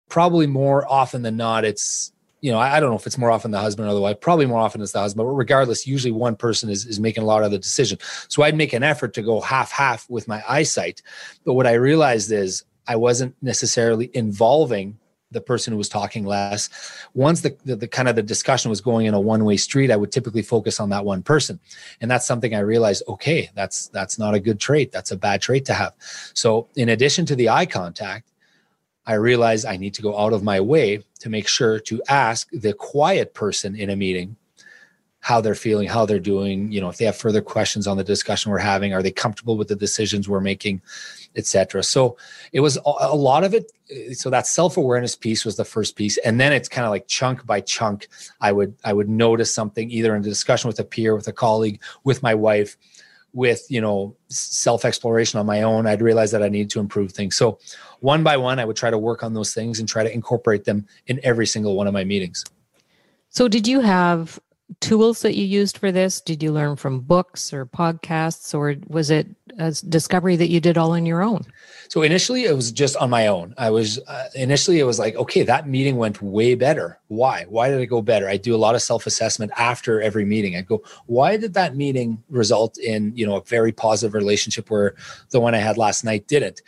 probably 0.08 0.46
more 0.46 0.90
often 0.90 1.20
than 1.20 1.36
not 1.36 1.66
it's 1.66 2.12
you 2.42 2.52
know, 2.52 2.58
I, 2.58 2.76
I, 2.76 2.80
don't 2.80 2.90
know 2.90 2.96
if 2.96 3.06
it's 3.06 3.18
more 3.18 3.30
often 3.30 3.50
the 3.50 3.58
husband 3.58 3.88
or 3.88 3.94
the 3.94 4.00
wife, 4.00 4.20
probably 4.20 4.46
more 4.46 4.60
often 4.60 4.80
it's 4.80 4.92
the 4.92 5.00
husband, 5.00 5.26
but 5.26 5.32
regardless, 5.32 5.86
usually 5.86 6.12
one 6.12 6.36
person 6.36 6.68
is, 6.68 6.84
is 6.84 7.00
making 7.00 7.22
a 7.24 7.26
lot 7.26 7.42
of 7.42 7.50
the 7.50 7.58
decision. 7.58 7.98
So 8.28 8.42
I'd 8.42 8.54
make 8.54 8.74
an 8.74 8.82
effort 8.82 9.14
to 9.14 9.22
go 9.22 9.40
half 9.40 9.72
half 9.72 10.08
with 10.08 10.28
my 10.28 10.44
eyesight. 10.46 11.02
But 11.44 11.54
what 11.54 11.66
I 11.66 11.72
realized 11.72 12.30
is 12.30 12.62
I 12.86 12.94
wasn't 12.94 13.34
necessarily 13.42 14.10
involving 14.14 14.98
the 15.36 15.40
person 15.40 15.72
who 15.72 15.76
was 15.76 15.88
talking 15.88 16.24
less. 16.24 16.68
Once 17.14 17.42
the, 17.42 17.56
the, 17.64 17.76
the 17.76 17.86
kind 17.86 18.08
of 18.08 18.16
the 18.16 18.22
discussion 18.22 18.70
was 18.70 18.80
going 18.80 19.06
in 19.06 19.14
a 19.14 19.20
one 19.20 19.44
way 19.44 19.56
street, 19.56 19.90
I 19.90 19.96
would 19.96 20.10
typically 20.10 20.42
focus 20.42 20.80
on 20.80 20.88
that 20.88 21.04
one 21.04 21.22
person. 21.22 21.60
And 22.00 22.10
that's 22.10 22.26
something 22.26 22.54
I 22.54 22.60
realized, 22.60 23.04
okay, 23.06 23.50
that's, 23.54 23.88
that's 23.88 24.18
not 24.18 24.34
a 24.34 24.40
good 24.40 24.58
trait. 24.58 24.90
That's 24.90 25.12
a 25.12 25.16
bad 25.16 25.42
trait 25.42 25.66
to 25.66 25.74
have. 25.74 25.92
So 26.34 26.68
in 26.74 26.88
addition 26.88 27.26
to 27.26 27.36
the 27.36 27.50
eye 27.50 27.66
contact, 27.66 28.32
I 29.06 29.14
realize 29.14 29.64
I 29.64 29.76
need 29.76 29.94
to 29.94 30.02
go 30.02 30.18
out 30.18 30.32
of 30.32 30.42
my 30.42 30.60
way 30.60 31.04
to 31.20 31.28
make 31.28 31.46
sure 31.46 31.78
to 31.80 32.02
ask 32.08 32.48
the 32.50 32.72
quiet 32.72 33.34
person 33.34 33.76
in 33.76 33.90
a 33.90 33.96
meeting 33.96 34.36
how 35.26 35.40
they're 35.40 35.56
feeling, 35.56 35.88
how 35.88 36.06
they're 36.06 36.20
doing, 36.20 36.70
you 36.70 36.80
know, 36.80 36.88
if 36.88 36.98
they 36.98 37.04
have 37.04 37.16
further 37.16 37.42
questions 37.42 37.88
on 37.88 37.96
the 37.96 38.04
discussion 38.04 38.52
we're 38.52 38.58
having, 38.58 38.94
are 38.94 39.02
they 39.02 39.10
comfortable 39.10 39.56
with 39.56 39.66
the 39.66 39.74
decisions 39.74 40.28
we're 40.28 40.40
making, 40.40 40.80
etc. 41.34 41.82
So 41.82 42.16
it 42.52 42.60
was 42.60 42.78
a 42.86 43.16
lot 43.16 43.42
of 43.42 43.52
it. 43.52 43.72
So 44.16 44.30
that 44.30 44.46
self-awareness 44.46 45.16
piece 45.16 45.44
was 45.44 45.56
the 45.56 45.64
first 45.64 45.96
piece. 45.96 46.16
And 46.18 46.38
then 46.38 46.52
it's 46.52 46.68
kind 46.68 46.84
of 46.84 46.92
like 46.92 47.08
chunk 47.08 47.44
by 47.44 47.60
chunk. 47.60 48.06
I 48.40 48.52
would 48.52 48.76
I 48.84 48.92
would 48.92 49.08
notice 49.08 49.52
something 49.52 49.90
either 49.90 50.14
in 50.14 50.22
a 50.22 50.24
discussion 50.24 50.68
with 50.68 50.78
a 50.78 50.84
peer, 50.84 51.16
with 51.16 51.26
a 51.26 51.32
colleague, 51.32 51.82
with 52.04 52.22
my 52.22 52.36
wife, 52.36 52.76
with 53.32 53.66
you 53.68 53.80
know 53.80 54.14
self 54.28 54.84
exploration 54.84 55.40
on 55.40 55.44
my 55.44 55.60
own 55.60 55.86
i'd 55.86 56.00
realize 56.00 56.30
that 56.30 56.42
i 56.42 56.48
needed 56.48 56.70
to 56.70 56.80
improve 56.80 57.12
things 57.12 57.36
so 57.36 57.58
one 58.00 58.22
by 58.22 58.34
one 58.34 58.58
i 58.58 58.64
would 58.64 58.76
try 58.76 58.88
to 58.88 58.96
work 58.96 59.22
on 59.22 59.34
those 59.34 59.52
things 59.52 59.78
and 59.78 59.86
try 59.86 60.02
to 60.02 60.14
incorporate 60.14 60.64
them 60.64 60.86
in 61.08 61.20
every 61.22 61.46
single 61.46 61.76
one 61.76 61.86
of 61.86 61.92
my 61.92 62.02
meetings 62.02 62.44
so 63.28 63.46
did 63.46 63.68
you 63.68 63.80
have 63.80 64.40
tools 64.80 65.22
that 65.22 65.36
you 65.36 65.44
used 65.44 65.78
for 65.78 65.92
this? 65.92 66.20
Did 66.20 66.42
you 66.42 66.52
learn 66.52 66.76
from 66.76 67.00
books 67.00 67.52
or 67.52 67.66
podcasts 67.66 68.54
or 68.54 68.74
was 68.88 69.10
it 69.10 69.28
a 69.58 69.72
discovery 69.88 70.36
that 70.36 70.48
you 70.48 70.60
did 70.60 70.76
all 70.76 70.92
on 70.92 71.06
your 71.06 71.22
own? 71.22 71.44
So 71.88 72.02
initially 72.02 72.44
it 72.44 72.54
was 72.54 72.72
just 72.72 72.96
on 72.96 73.08
my 73.08 73.28
own. 73.28 73.54
I 73.58 73.70
was 73.70 73.98
uh, 74.06 74.28
initially 74.34 74.80
it 74.80 74.84
was 74.84 74.98
like 74.98 75.14
okay 75.16 75.42
that 75.44 75.68
meeting 75.68 75.96
went 75.96 76.20
way 76.20 76.54
better. 76.54 76.98
Why? 77.08 77.46
Why 77.48 77.68
did 77.70 77.80
it 77.80 77.86
go 77.86 78.02
better? 78.02 78.28
I 78.28 78.36
do 78.36 78.54
a 78.54 78.58
lot 78.58 78.74
of 78.74 78.82
self-assessment 78.82 79.52
after 79.56 80.02
every 80.02 80.24
meeting. 80.24 80.56
I 80.56 80.62
go 80.62 80.82
why 81.06 81.36
did 81.36 81.54
that 81.54 81.76
meeting 81.76 82.22
result 82.28 82.76
in 82.78 83.16
you 83.16 83.26
know 83.26 83.36
a 83.36 83.44
very 83.44 83.72
positive 83.72 84.14
relationship 84.14 84.70
where 84.70 84.94
the 85.30 85.40
one 85.40 85.54
i 85.54 85.58
had 85.58 85.76
last 85.76 86.04
night 86.04 86.26
didn't 86.26 86.62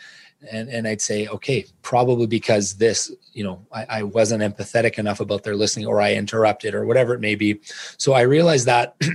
and 0.50 0.68
and 0.68 0.86
I'd 0.86 1.00
say, 1.00 1.26
okay, 1.26 1.66
probably 1.82 2.26
because 2.26 2.74
this, 2.74 3.12
you 3.32 3.44
know, 3.44 3.64
I, 3.72 3.86
I, 3.88 4.02
wasn't 4.04 4.42
empathetic 4.42 4.98
enough 4.98 5.20
about 5.20 5.42
their 5.42 5.56
listening, 5.56 5.86
or 5.86 6.00
I 6.00 6.14
interrupted, 6.14 6.74
or 6.74 6.86
whatever 6.86 7.12
it 7.14 7.20
may 7.20 7.34
be. 7.34 7.60
So 7.96 8.12
I 8.12 8.20
realized 8.20 8.66
that 8.66 8.96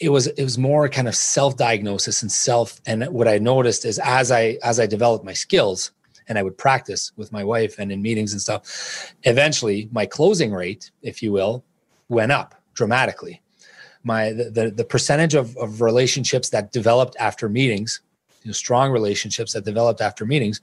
it 0.00 0.10
was 0.10 0.26
it 0.26 0.42
was 0.42 0.58
more 0.58 0.88
kind 0.88 1.08
of 1.08 1.14
self 1.14 1.56
diagnosis 1.56 2.22
and 2.22 2.30
self 2.30 2.80
and 2.86 3.04
what 3.08 3.26
i 3.26 3.38
noticed 3.38 3.84
is 3.84 3.98
as 4.00 4.30
i 4.30 4.58
as 4.62 4.78
i 4.78 4.86
developed 4.86 5.24
my 5.24 5.32
skills 5.32 5.92
and 6.28 6.38
i 6.38 6.42
would 6.42 6.58
practice 6.58 7.12
with 7.16 7.32
my 7.32 7.42
wife 7.42 7.78
and 7.78 7.90
in 7.90 8.02
meetings 8.02 8.32
and 8.32 8.42
stuff 8.42 9.14
eventually 9.24 9.88
my 9.90 10.04
closing 10.04 10.52
rate 10.52 10.90
if 11.00 11.22
you 11.22 11.32
will 11.32 11.64
went 12.10 12.30
up 12.30 12.54
dramatically 12.74 13.40
my 14.04 14.32
the 14.32 14.50
the, 14.50 14.70
the 14.70 14.84
percentage 14.84 15.34
of, 15.34 15.56
of 15.56 15.80
relationships 15.80 16.50
that 16.50 16.72
developed 16.72 17.16
after 17.18 17.48
meetings 17.48 18.00
you 18.44 18.48
know, 18.48 18.52
strong 18.52 18.90
relationships 18.90 19.52
that 19.52 19.64
developed 19.64 20.00
after 20.00 20.24
meetings 20.24 20.60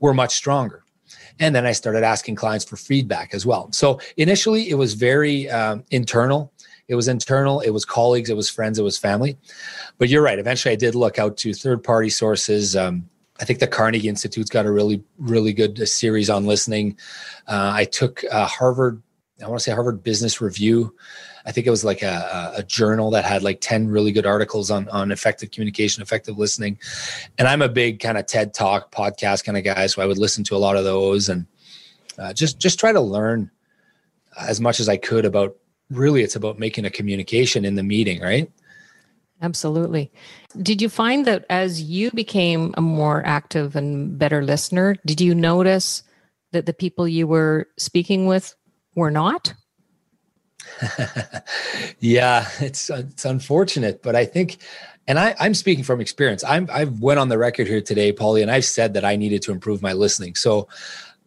were 0.00 0.14
much 0.14 0.34
stronger 0.34 0.82
and 1.38 1.54
then 1.54 1.66
i 1.66 1.72
started 1.72 2.02
asking 2.02 2.34
clients 2.34 2.64
for 2.64 2.76
feedback 2.76 3.34
as 3.34 3.46
well 3.46 3.70
so 3.72 4.00
initially 4.16 4.70
it 4.70 4.74
was 4.74 4.94
very 4.94 5.48
um, 5.50 5.84
internal 5.90 6.52
it 6.88 6.94
was 6.94 7.08
internal, 7.08 7.60
it 7.60 7.70
was 7.70 7.84
colleagues, 7.84 8.30
it 8.30 8.36
was 8.36 8.48
friends, 8.48 8.78
it 8.78 8.82
was 8.82 8.96
family. 8.96 9.36
But 9.98 10.08
you're 10.08 10.22
right. 10.22 10.38
Eventually, 10.38 10.72
I 10.72 10.76
did 10.76 10.94
look 10.94 11.18
out 11.18 11.36
to 11.38 11.52
third 11.52 11.82
party 11.82 12.10
sources. 12.10 12.76
Um, 12.76 13.08
I 13.40 13.44
think 13.44 13.58
the 13.58 13.66
Carnegie 13.66 14.08
Institute's 14.08 14.50
got 14.50 14.66
a 14.66 14.70
really, 14.70 15.02
really 15.18 15.52
good 15.52 15.80
uh, 15.80 15.86
series 15.86 16.30
on 16.30 16.46
listening. 16.46 16.96
Uh, 17.48 17.72
I 17.74 17.84
took 17.84 18.24
uh, 18.30 18.46
Harvard, 18.46 19.02
I 19.42 19.48
want 19.48 19.58
to 19.58 19.64
say 19.64 19.72
Harvard 19.72 20.02
Business 20.02 20.40
Review. 20.40 20.94
I 21.46 21.52
think 21.52 21.66
it 21.66 21.70
was 21.70 21.84
like 21.84 22.02
a, 22.02 22.54
a, 22.56 22.62
journal 22.64 23.10
that 23.12 23.24
had 23.24 23.44
like 23.44 23.60
10 23.60 23.88
really 23.88 24.10
good 24.10 24.26
articles 24.26 24.68
on, 24.68 24.88
on 24.88 25.12
effective 25.12 25.52
communication, 25.52 26.02
effective 26.02 26.36
listening. 26.36 26.76
And 27.38 27.46
I'm 27.46 27.62
a 27.62 27.68
big 27.68 28.00
kind 28.00 28.18
of 28.18 28.26
TED 28.26 28.52
Talk 28.52 28.92
podcast 28.92 29.44
kind 29.44 29.56
of 29.56 29.62
guy. 29.62 29.86
So 29.86 30.02
I 30.02 30.06
would 30.06 30.18
listen 30.18 30.42
to 30.44 30.56
a 30.56 30.58
lot 30.58 30.76
of 30.76 30.82
those 30.82 31.28
and 31.28 31.46
uh, 32.18 32.32
just, 32.32 32.58
just 32.58 32.80
try 32.80 32.92
to 32.92 33.00
learn 33.00 33.50
as 34.36 34.60
much 34.60 34.80
as 34.80 34.88
I 34.88 34.96
could 34.96 35.24
about 35.24 35.56
really 35.88 36.22
it's 36.22 36.34
about 36.34 36.58
making 36.58 36.84
a 36.84 36.90
communication 36.90 37.64
in 37.64 37.76
the 37.76 37.82
meeting, 37.82 38.20
right? 38.20 38.50
Absolutely. 39.40 40.10
Did 40.60 40.82
you 40.82 40.88
find 40.88 41.26
that 41.26 41.44
as 41.48 41.80
you 41.80 42.10
became 42.10 42.74
a 42.76 42.80
more 42.80 43.24
active 43.24 43.76
and 43.76 44.18
better 44.18 44.42
listener, 44.42 44.96
did 45.04 45.20
you 45.20 45.34
notice 45.34 46.02
that 46.52 46.66
the 46.66 46.72
people 46.72 47.06
you 47.06 47.26
were 47.26 47.68
speaking 47.78 48.26
with 48.26 48.56
were 48.94 49.10
not? 49.10 49.54
yeah, 52.00 52.48
it's 52.60 52.90
it's 52.90 53.24
unfortunate, 53.24 54.02
but 54.02 54.16
I 54.16 54.24
think, 54.24 54.58
and 55.06 55.18
I, 55.18 55.34
I'm 55.38 55.54
speaking 55.54 55.84
from 55.84 56.00
experience. 56.00 56.44
I'm 56.44 56.68
I've 56.72 57.00
went 57.00 57.18
on 57.18 57.28
the 57.28 57.38
record 57.38 57.66
here 57.66 57.80
today, 57.80 58.12
Polly, 58.12 58.42
and 58.42 58.50
I've 58.50 58.64
said 58.64 58.94
that 58.94 59.04
I 59.04 59.16
needed 59.16 59.42
to 59.42 59.52
improve 59.52 59.82
my 59.82 59.92
listening. 59.92 60.34
So, 60.34 60.68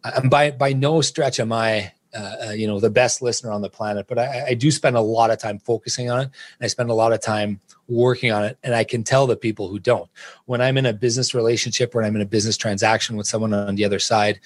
I'm 0.04 0.28
by 0.28 0.50
by 0.50 0.72
no 0.72 1.00
stretch 1.00 1.40
am 1.40 1.52
I 1.52 1.92
uh, 2.12 2.48
uh, 2.48 2.50
you 2.50 2.66
know 2.66 2.80
the 2.80 2.90
best 2.90 3.22
listener 3.22 3.52
on 3.52 3.62
the 3.62 3.70
planet 3.70 4.06
but 4.08 4.18
I, 4.18 4.46
I, 4.48 4.54
do 4.54 4.72
spend 4.72 4.96
a 4.96 5.00
lot 5.00 5.30
of 5.30 5.38
time 5.38 5.60
focusing 5.60 6.10
on 6.10 6.18
it 6.18 6.24
and 6.24 6.32
i 6.60 6.66
spend 6.66 6.90
a 6.90 6.94
lot 6.94 7.12
of 7.12 7.20
time 7.20 7.60
working 7.86 8.32
on 8.32 8.42
it 8.42 8.58
and 8.64 8.74
i 8.74 8.82
can 8.82 9.04
tell 9.04 9.28
the 9.28 9.36
people 9.36 9.68
who 9.68 9.78
don't 9.78 10.10
when 10.46 10.60
i'm 10.60 10.76
in 10.76 10.86
a 10.86 10.92
business 10.92 11.34
relationship 11.34 11.94
when 11.94 12.04
i'm 12.04 12.16
in 12.16 12.22
a 12.22 12.26
business 12.26 12.56
transaction 12.56 13.16
with 13.16 13.28
someone 13.28 13.54
on 13.54 13.76
the 13.76 13.84
other 13.84 14.00
side 14.00 14.40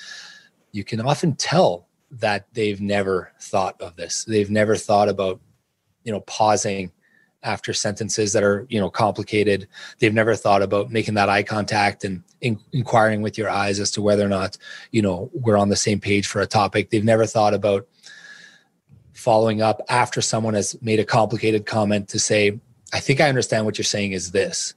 you 0.72 0.84
can 0.84 1.00
often 1.00 1.34
tell 1.36 1.86
that 2.20 2.46
they've 2.52 2.80
never 2.80 3.32
thought 3.40 3.80
of 3.80 3.96
this. 3.96 4.24
They've 4.24 4.50
never 4.50 4.76
thought 4.76 5.08
about 5.08 5.40
you 6.04 6.12
know 6.12 6.20
pausing 6.20 6.92
after 7.42 7.74
sentences 7.74 8.32
that 8.32 8.42
are 8.42 8.66
you 8.68 8.80
know 8.80 8.90
complicated. 8.90 9.68
They've 9.98 10.14
never 10.14 10.34
thought 10.34 10.62
about 10.62 10.90
making 10.90 11.14
that 11.14 11.28
eye 11.28 11.42
contact 11.42 12.04
and 12.04 12.22
in, 12.40 12.58
inquiring 12.72 13.22
with 13.22 13.38
your 13.38 13.50
eyes 13.50 13.80
as 13.80 13.90
to 13.92 14.02
whether 14.02 14.24
or 14.24 14.28
not 14.28 14.56
you 14.90 15.02
know 15.02 15.30
we're 15.32 15.56
on 15.56 15.68
the 15.68 15.76
same 15.76 16.00
page 16.00 16.26
for 16.26 16.40
a 16.40 16.46
topic. 16.46 16.90
They've 16.90 17.04
never 17.04 17.26
thought 17.26 17.54
about 17.54 17.86
following 19.12 19.62
up 19.62 19.80
after 19.88 20.20
someone 20.20 20.54
has 20.54 20.80
made 20.82 21.00
a 21.00 21.04
complicated 21.04 21.64
comment 21.64 22.08
to 22.08 22.18
say 22.18 22.60
i 22.92 22.98
think 22.98 23.20
i 23.20 23.28
understand 23.28 23.64
what 23.64 23.78
you're 23.78 23.84
saying 23.84 24.12
is 24.12 24.32
this. 24.32 24.74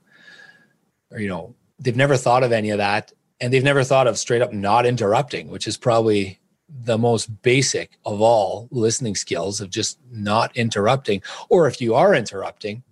Or 1.10 1.18
you 1.18 1.28
know 1.28 1.54
they've 1.78 1.96
never 1.96 2.16
thought 2.16 2.44
of 2.44 2.52
any 2.52 2.70
of 2.70 2.78
that 2.78 3.12
and 3.40 3.52
they've 3.52 3.64
never 3.64 3.84
thought 3.84 4.06
of 4.06 4.16
straight 4.16 4.40
up 4.40 4.52
not 4.52 4.86
interrupting 4.86 5.48
which 5.48 5.66
is 5.66 5.76
probably 5.76 6.38
the 6.84 6.98
most 6.98 7.42
basic 7.42 7.98
of 8.04 8.20
all 8.20 8.68
listening 8.70 9.14
skills 9.14 9.60
of 9.60 9.70
just 9.70 9.98
not 10.10 10.56
interrupting. 10.56 11.22
Or 11.48 11.66
if 11.66 11.80
you 11.80 11.94
are 11.94 12.14
interrupting, 12.14 12.82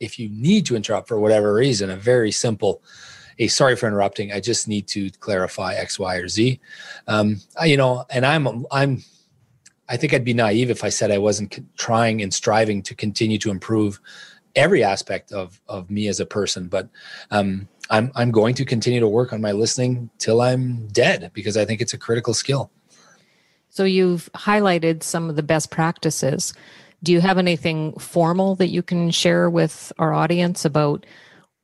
if 0.00 0.18
you 0.18 0.28
need 0.30 0.66
to 0.66 0.76
interrupt 0.76 1.08
for 1.08 1.18
whatever 1.18 1.54
reason, 1.54 1.90
a 1.90 1.96
very 1.96 2.32
simple, 2.32 2.82
hey, 3.36 3.48
sorry 3.48 3.76
for 3.76 3.86
interrupting. 3.86 4.32
I 4.32 4.40
just 4.40 4.68
need 4.68 4.86
to 4.88 5.10
clarify 5.10 5.74
X, 5.74 5.98
Y, 5.98 6.16
or 6.16 6.28
Z. 6.28 6.60
Um, 7.06 7.40
you 7.64 7.76
know, 7.76 8.04
and 8.10 8.26
I'm, 8.26 8.66
I'm, 8.70 9.02
I 9.88 9.96
think 9.96 10.14
I'd 10.14 10.24
be 10.24 10.34
naive 10.34 10.70
if 10.70 10.84
I 10.84 10.88
said 10.88 11.10
I 11.10 11.18
wasn't 11.18 11.58
trying 11.76 12.22
and 12.22 12.32
striving 12.32 12.82
to 12.82 12.94
continue 12.94 13.38
to 13.38 13.50
improve 13.50 14.00
every 14.54 14.84
aspect 14.84 15.32
of 15.32 15.60
of 15.68 15.90
me 15.90 16.08
as 16.08 16.20
a 16.20 16.26
person. 16.26 16.68
But 16.68 16.88
um, 17.30 17.68
I'm 17.90 18.12
I'm 18.14 18.30
going 18.30 18.54
to 18.56 18.64
continue 18.64 19.00
to 19.00 19.08
work 19.08 19.32
on 19.32 19.40
my 19.40 19.52
listening 19.52 20.10
till 20.18 20.40
I'm 20.40 20.86
dead 20.88 21.30
because 21.34 21.56
I 21.56 21.64
think 21.64 21.80
it's 21.80 21.94
a 21.94 21.98
critical 21.98 22.34
skill. 22.34 22.70
So 23.72 23.84
you've 23.84 24.28
highlighted 24.34 25.02
some 25.02 25.30
of 25.30 25.36
the 25.36 25.42
best 25.42 25.70
practices. 25.70 26.52
Do 27.02 27.10
you 27.10 27.22
have 27.22 27.38
anything 27.38 27.98
formal 27.98 28.54
that 28.56 28.68
you 28.68 28.82
can 28.82 29.10
share 29.10 29.48
with 29.48 29.90
our 29.98 30.12
audience 30.12 30.66
about 30.66 31.06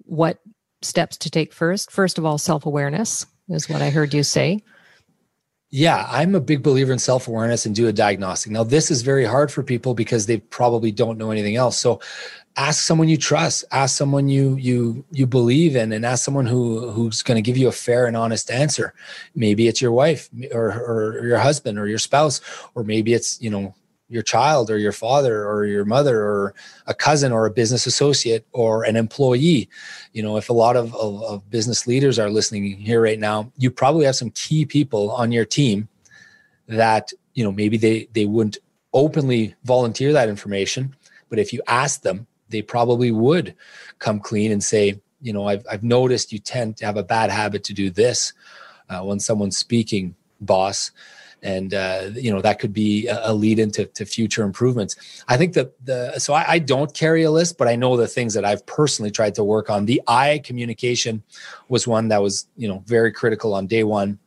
what 0.06 0.38
steps 0.80 1.18
to 1.18 1.30
take 1.30 1.52
first? 1.52 1.90
First 1.90 2.16
of 2.16 2.24
all, 2.24 2.38
self 2.38 2.64
awareness 2.64 3.26
is 3.50 3.68
what 3.68 3.82
I 3.82 3.90
heard 3.90 4.14
you 4.14 4.22
say. 4.22 4.62
Yeah, 5.70 6.06
I'm 6.08 6.34
a 6.34 6.40
big 6.40 6.62
believer 6.62 6.92
in 6.92 6.98
self 6.98 7.28
awareness 7.28 7.66
and 7.66 7.74
do 7.74 7.88
a 7.88 7.92
diagnostic. 7.92 8.52
Now, 8.52 8.64
this 8.64 8.90
is 8.90 9.02
very 9.02 9.26
hard 9.26 9.52
for 9.52 9.62
people 9.62 9.92
because 9.92 10.24
they 10.24 10.38
probably 10.38 10.90
don't 10.90 11.18
know 11.18 11.30
anything 11.30 11.56
else. 11.56 11.78
So, 11.78 12.00
ask 12.56 12.82
someone 12.82 13.08
you 13.08 13.16
trust 13.16 13.64
ask 13.70 13.96
someone 13.96 14.28
you 14.28 14.56
you 14.56 15.04
you 15.12 15.26
believe 15.26 15.76
in 15.76 15.92
and 15.92 16.04
ask 16.04 16.24
someone 16.24 16.44
who 16.44 16.90
who's 16.90 17.22
going 17.22 17.36
to 17.36 17.42
give 17.42 17.56
you 17.56 17.68
a 17.68 17.72
fair 17.72 18.06
and 18.06 18.16
honest 18.16 18.50
answer 18.50 18.92
maybe 19.36 19.68
it's 19.68 19.80
your 19.80 19.92
wife 19.92 20.28
or, 20.52 20.72
or 20.72 21.24
your 21.24 21.38
husband 21.38 21.78
or 21.78 21.86
your 21.86 21.98
spouse 21.98 22.40
or 22.74 22.82
maybe 22.82 23.14
it's 23.14 23.40
you 23.40 23.48
know 23.48 23.72
your 24.08 24.22
child 24.22 24.70
or 24.70 24.78
your 24.78 24.92
father 24.92 25.46
or 25.46 25.66
your 25.66 25.84
mother 25.84 26.22
or 26.22 26.54
a 26.86 26.94
cousin 26.94 27.32
or 27.32 27.46
a 27.46 27.50
business 27.50 27.86
associate 27.86 28.46
or 28.52 28.84
an 28.84 28.96
employee 28.96 29.68
you 30.12 30.22
know 30.22 30.36
if 30.36 30.48
a 30.48 30.52
lot 30.52 30.76
of, 30.76 30.94
of, 30.94 31.22
of 31.22 31.50
business 31.50 31.86
leaders 31.86 32.18
are 32.18 32.30
listening 32.30 32.76
here 32.78 33.02
right 33.02 33.18
now 33.18 33.50
you 33.56 33.70
probably 33.70 34.06
have 34.06 34.16
some 34.16 34.30
key 34.30 34.64
people 34.64 35.10
on 35.10 35.30
your 35.30 35.44
team 35.44 35.88
that 36.66 37.12
you 37.34 37.44
know 37.44 37.52
maybe 37.52 37.76
they 37.76 38.08
they 38.12 38.24
wouldn't 38.24 38.58
openly 38.94 39.54
volunteer 39.64 40.12
that 40.12 40.28
information 40.28 40.94
but 41.28 41.38
if 41.38 41.52
you 41.52 41.60
ask 41.66 42.00
them 42.02 42.26
they 42.48 42.62
probably 42.62 43.10
would 43.10 43.54
come 43.98 44.20
clean 44.20 44.52
and 44.52 44.62
say, 44.62 45.00
you 45.20 45.32
know, 45.32 45.46
I've, 45.46 45.66
I've 45.70 45.82
noticed 45.82 46.32
you 46.32 46.38
tend 46.38 46.76
to 46.78 46.86
have 46.86 46.96
a 46.96 47.02
bad 47.02 47.30
habit 47.30 47.64
to 47.64 47.74
do 47.74 47.90
this 47.90 48.32
uh, 48.88 49.00
when 49.00 49.20
someone's 49.20 49.56
speaking, 49.56 50.14
boss. 50.40 50.90
And, 51.42 51.72
uh, 51.72 52.10
you 52.14 52.32
know, 52.32 52.40
that 52.40 52.58
could 52.58 52.72
be 52.72 53.06
a, 53.06 53.32
lead 53.32 53.58
into 53.58 53.86
to 53.86 54.04
future 54.04 54.42
improvements. 54.42 54.96
I 55.28 55.36
think 55.36 55.54
that 55.54 55.72
the, 55.84 56.18
so 56.18 56.34
I, 56.34 56.44
I 56.48 56.58
don't 56.58 56.92
carry 56.92 57.22
a 57.22 57.30
list, 57.30 57.58
but 57.58 57.68
I 57.68 57.76
know 57.76 57.96
the 57.96 58.08
things 58.08 58.34
that 58.34 58.44
I've 58.44 58.66
personally 58.66 59.10
tried 59.10 59.34
to 59.36 59.44
work 59.44 59.70
on. 59.70 59.86
The 59.86 60.02
I 60.08 60.40
communication 60.44 61.22
was 61.68 61.86
one 61.86 62.08
that 62.08 62.22
was, 62.22 62.48
you 62.56 62.66
know, 62.66 62.82
very 62.86 63.12
critical 63.12 63.54
on 63.54 63.66
day 63.66 63.84
one. 63.84 64.18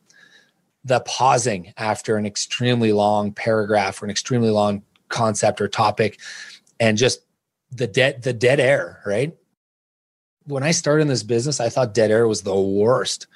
The 0.84 1.00
pausing 1.00 1.72
after 1.76 2.16
an 2.16 2.26
extremely 2.26 2.92
long 2.92 3.32
paragraph 3.32 4.02
or 4.02 4.06
an 4.06 4.10
extremely 4.10 4.50
long 4.50 4.82
concept 5.08 5.60
or 5.60 5.68
topic 5.68 6.18
and 6.80 6.96
just 6.96 7.20
the 7.70 7.86
dead 7.86 8.22
the 8.22 8.32
dead 8.32 8.58
air, 8.58 9.00
right? 9.06 9.36
When 10.44 10.62
I 10.62 10.72
started 10.72 11.02
in 11.02 11.08
this 11.08 11.22
business, 11.22 11.60
I 11.60 11.68
thought 11.68 11.94
dead 11.94 12.10
air 12.10 12.26
was 12.26 12.42
the 12.42 12.58
worst, 12.58 13.28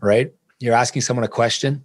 right? 0.00 0.32
You're 0.58 0.74
asking 0.74 1.02
someone 1.02 1.24
a 1.24 1.28
question 1.28 1.82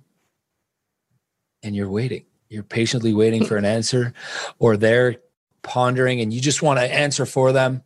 and 1.63 1.75
you're 1.75 1.89
waiting. 1.89 2.25
You're 2.49 2.63
patiently 2.63 3.13
waiting 3.13 3.45
for 3.45 3.57
an 3.57 3.65
answer 3.65 4.13
or 4.59 4.77
they're 4.77 5.17
pondering 5.61 6.21
and 6.21 6.33
you 6.33 6.41
just 6.41 6.61
want 6.61 6.79
to 6.79 6.93
answer 6.93 7.25
for 7.25 7.51
them. 7.51 7.83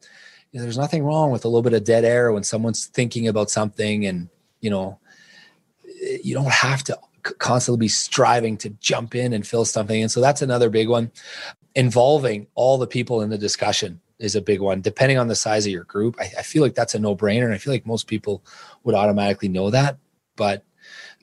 you 0.51 0.59
know, 0.59 0.63
there's 0.63 0.77
nothing 0.77 1.03
wrong 1.03 1.31
with 1.31 1.45
a 1.45 1.47
little 1.47 1.61
bit 1.61 1.73
of 1.73 1.83
dead 1.83 2.05
air 2.05 2.31
when 2.31 2.43
someone's 2.43 2.87
thinking 2.87 3.27
about 3.27 3.49
something 3.49 4.05
and 4.05 4.29
you 4.61 4.69
know 4.69 4.99
you 6.23 6.33
don't 6.33 6.51
have 6.51 6.83
to 6.83 6.97
constantly 7.39 7.79
be 7.79 7.87
striving 7.87 8.57
to 8.57 8.69
jump 8.69 9.15
in 9.15 9.33
and 9.33 9.45
fill 9.45 9.65
something 9.65 10.01
and 10.01 10.11
so 10.11 10.21
that's 10.21 10.41
another 10.41 10.69
big 10.69 10.87
one 10.87 11.11
involving 11.73 12.47
all 12.55 12.77
the 12.77 12.87
people 12.87 13.21
in 13.21 13.29
the 13.29 13.37
discussion 13.37 13.99
is 14.19 14.35
a 14.35 14.41
big 14.41 14.61
one 14.61 14.81
depending 14.81 15.17
on 15.17 15.27
the 15.27 15.35
size 15.35 15.65
of 15.65 15.71
your 15.71 15.83
group 15.83 16.15
i, 16.19 16.31
I 16.37 16.41
feel 16.43 16.61
like 16.61 16.75
that's 16.75 16.95
a 16.95 16.99
no-brainer 16.99 17.45
and 17.45 17.53
i 17.53 17.57
feel 17.57 17.73
like 17.73 17.85
most 17.85 18.07
people 18.07 18.43
would 18.83 18.95
automatically 18.95 19.49
know 19.49 19.71
that 19.71 19.97
but 20.35 20.63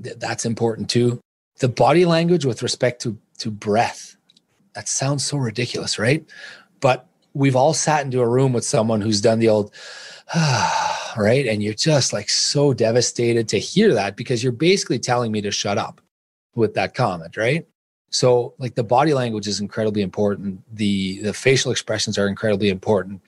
th- 0.03 0.19
that's 0.19 0.45
important 0.45 0.91
too 0.91 1.21
the 1.63 1.69
body 1.69 2.05
language 2.05 2.45
with 2.45 2.61
respect 2.61 3.01
to 3.01 3.17
to 3.39 3.49
breath 3.49 4.17
that 4.75 4.89
sounds 4.89 5.25
so 5.25 5.37
ridiculous 5.39 5.97
right? 5.97 6.25
But 6.81 7.07
we've 7.35 7.55
all 7.55 7.73
sat 7.73 8.05
into 8.05 8.21
a 8.21 8.29
room 8.29 8.53
with 8.53 8.65
someone 8.65 9.01
who's 9.01 9.21
done 9.21 9.39
the 9.39 9.49
old 9.49 9.73
right? 11.17 11.47
And 11.47 11.63
you're 11.63 11.75
just 11.75 12.13
like 12.13 12.29
so 12.31 12.75
devastated 12.75 13.49
to 13.49 13.59
hear 13.59 13.95
that 13.95 14.17
because 14.17 14.43
you're 14.43 14.51
basically 14.51 14.99
telling 14.99 15.31
me 15.31 15.41
to 15.43 15.53
shut 15.53 15.79
up 15.79 16.01
with 16.57 16.75
that 16.75 16.95
comment 16.95 17.37
right? 17.37 17.65
So 18.11 18.55
like 18.59 18.75
the 18.75 18.83
body 18.83 19.15
language 19.15 19.47
is 19.47 19.61
incredibly 19.61 20.03
important. 20.03 20.63
The 20.75 21.21
the 21.21 21.33
facial 21.33 21.71
expressions 21.71 22.19
are 22.19 22.27
incredibly 22.27 22.71
important 22.71 23.21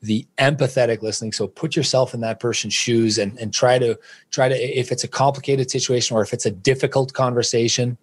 the 0.00 0.26
empathetic 0.38 1.02
listening 1.02 1.32
so 1.32 1.48
put 1.48 1.74
yourself 1.74 2.14
in 2.14 2.20
that 2.20 2.38
person's 2.38 2.74
shoes 2.74 3.18
and 3.18 3.36
and 3.38 3.52
try 3.52 3.78
to 3.78 3.98
try 4.30 4.48
to 4.48 4.54
if 4.54 4.92
it's 4.92 5.02
a 5.02 5.08
complicated 5.08 5.70
situation 5.70 6.16
or 6.16 6.22
if 6.22 6.32
it's 6.32 6.46
a 6.46 6.50
difficult 6.50 7.12
conversation 7.12 7.98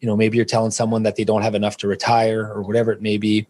you 0.00 0.08
know 0.08 0.16
maybe 0.16 0.36
you're 0.36 0.46
telling 0.46 0.70
someone 0.70 1.02
that 1.02 1.16
they 1.16 1.24
don't 1.24 1.42
have 1.42 1.54
enough 1.54 1.76
to 1.76 1.86
retire 1.86 2.50
or 2.50 2.62
whatever 2.62 2.92
it 2.92 3.02
may 3.02 3.18
be 3.18 3.46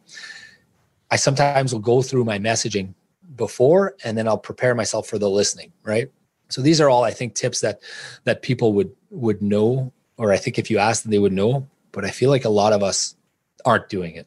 I 1.11 1.17
sometimes 1.17 1.73
will 1.73 1.81
go 1.81 2.03
through 2.03 2.25
my 2.25 2.41
messaging 2.41 2.95
before 3.37 3.95
and 4.03 4.19
then 4.19 4.27
I'll 4.27 4.37
prepare 4.37 4.75
myself 4.75 5.07
for 5.07 5.19
the 5.19 5.31
listening, 5.31 5.73
right? 5.85 6.11
So 6.49 6.61
these 6.61 6.81
are 6.81 6.89
all 6.89 7.05
I 7.05 7.13
think 7.13 7.35
tips 7.35 7.61
that 7.61 7.81
that 8.25 8.43
people 8.43 8.73
would 8.75 8.91
would 9.11 9.41
know 9.41 9.93
or 10.17 10.33
I 10.33 10.37
think 10.37 10.59
if 10.59 10.71
you 10.71 10.79
ask 10.79 11.03
them 11.03 11.13
they 11.13 11.21
would 11.21 11.33
know, 11.33 11.69
but 11.93 12.05
I 12.05 12.11
feel 12.11 12.31
like 12.31 12.45
a 12.45 12.51
lot 12.51 12.73
of 12.73 12.83
us 12.83 13.15
aren't 13.65 13.89
doing 13.89 14.17
it. 14.17 14.27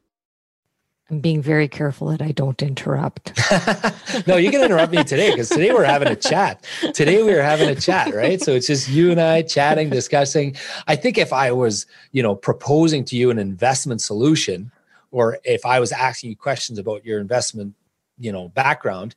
I'm 1.11 1.19
being 1.19 1.41
very 1.41 1.67
careful 1.67 2.07
that 2.07 2.21
I 2.21 2.31
don't 2.31 2.61
interrupt. 2.61 3.33
no, 4.27 4.37
you 4.37 4.49
can 4.49 4.63
interrupt 4.63 4.93
me 4.93 5.03
today 5.03 5.31
because 5.31 5.49
today 5.49 5.73
we're 5.73 5.83
having 5.83 6.07
a 6.07 6.15
chat. 6.15 6.65
Today 6.93 7.21
we 7.21 7.33
are 7.33 7.41
having 7.41 7.67
a 7.67 7.75
chat, 7.75 8.15
right? 8.15 8.41
So 8.41 8.53
it's 8.53 8.65
just 8.65 8.87
you 8.87 9.11
and 9.11 9.19
I 9.19 9.41
chatting, 9.41 9.89
discussing. 9.89 10.55
I 10.87 10.95
think 10.95 11.17
if 11.17 11.33
I 11.33 11.51
was, 11.51 11.85
you 12.13 12.23
know, 12.23 12.33
proposing 12.33 13.03
to 13.05 13.17
you 13.17 13.29
an 13.29 13.39
investment 13.39 14.01
solution, 14.01 14.71
or 15.11 15.37
if 15.43 15.65
I 15.65 15.81
was 15.81 15.91
asking 15.91 16.29
you 16.29 16.37
questions 16.37 16.79
about 16.79 17.03
your 17.03 17.19
investment, 17.19 17.75
you 18.17 18.31
know, 18.31 18.47
background, 18.47 19.13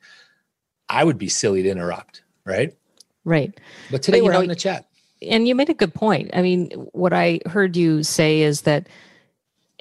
I 0.89 1.05
would 1.05 1.17
be 1.17 1.29
silly 1.29 1.63
to 1.63 1.69
interrupt, 1.69 2.23
right? 2.43 2.75
Right. 3.23 3.57
But 3.89 4.03
today 4.03 4.19
but, 4.19 4.25
we're 4.25 4.31
know, 4.31 4.39
having 4.39 4.51
a 4.51 4.55
chat. 4.55 4.85
And 5.21 5.47
you 5.47 5.55
made 5.55 5.69
a 5.69 5.73
good 5.73 5.93
point. 5.93 6.31
I 6.33 6.41
mean, 6.41 6.71
what 6.91 7.13
I 7.13 7.39
heard 7.45 7.77
you 7.77 8.03
say 8.03 8.41
is 8.41 8.61
that 8.63 8.89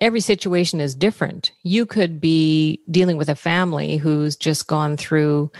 every 0.04 0.20
situation 0.20 0.82
is 0.82 0.94
different. 0.94 1.50
You 1.62 1.86
could 1.86 2.20
be 2.20 2.78
dealing 2.90 3.16
with 3.16 3.30
a 3.30 3.34
family 3.34 3.96
who's 3.96 4.36
just 4.36 4.66
gone 4.66 4.98
through 4.98 5.50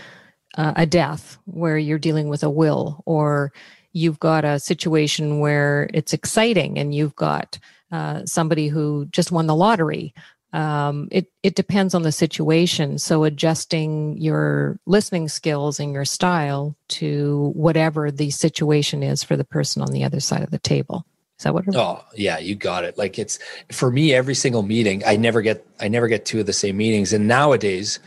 uh, 0.55 0.73
a 0.75 0.85
death 0.85 1.39
where 1.45 1.79
you're 1.79 1.97
dealing 1.97 2.29
with 2.29 2.43
a 2.43 2.49
will, 2.49 3.01
or 3.07 3.51
you've 3.91 4.19
got 4.19 4.45
a 4.45 4.59
situation 4.59 5.39
where 5.39 5.89
it's 5.95 6.13
exciting 6.13 6.77
and 6.77 6.93
you've 6.93 7.15
got 7.15 7.57
uh, 7.91 8.23
somebody 8.25 8.67
who 8.67 9.07
just 9.09 9.31
won 9.31 9.47
the 9.47 9.55
lottery. 9.55 10.13
Um, 10.53 11.07
it 11.11 11.31
it 11.41 11.55
depends 11.55 11.95
on 11.95 12.03
the 12.03 12.11
situation. 12.11 12.99
So 12.99 13.23
adjusting 13.23 14.15
your 14.19 14.79
listening 14.85 15.27
skills 15.27 15.79
and 15.79 15.91
your 15.91 16.05
style 16.05 16.77
to 16.89 17.51
whatever 17.55 18.11
the 18.11 18.29
situation 18.29 19.01
is 19.01 19.23
for 19.23 19.35
the 19.35 19.43
person 19.43 19.81
on 19.81 19.91
the 19.91 20.03
other 20.03 20.19
side 20.19 20.43
of 20.43 20.51
the 20.51 20.59
table. 20.59 21.03
Is 21.37 21.43
that 21.43 21.53
what? 21.53 21.65
Oh 21.75 22.03
yeah, 22.15 22.37
you 22.39 22.55
got 22.55 22.85
it. 22.85 22.97
Like 22.97 23.19
it's 23.19 23.39
for 23.71 23.91
me, 23.91 24.13
every 24.13 24.35
single 24.35 24.63
meeting, 24.63 25.03
I 25.05 25.17
never 25.17 25.41
get, 25.41 25.65
I 25.79 25.87
never 25.87 26.07
get 26.07 26.25
two 26.25 26.39
of 26.39 26.45
the 26.45 26.53
same 26.53 26.77
meetings. 26.77 27.11
And 27.11 27.27
nowadays, 27.27 27.99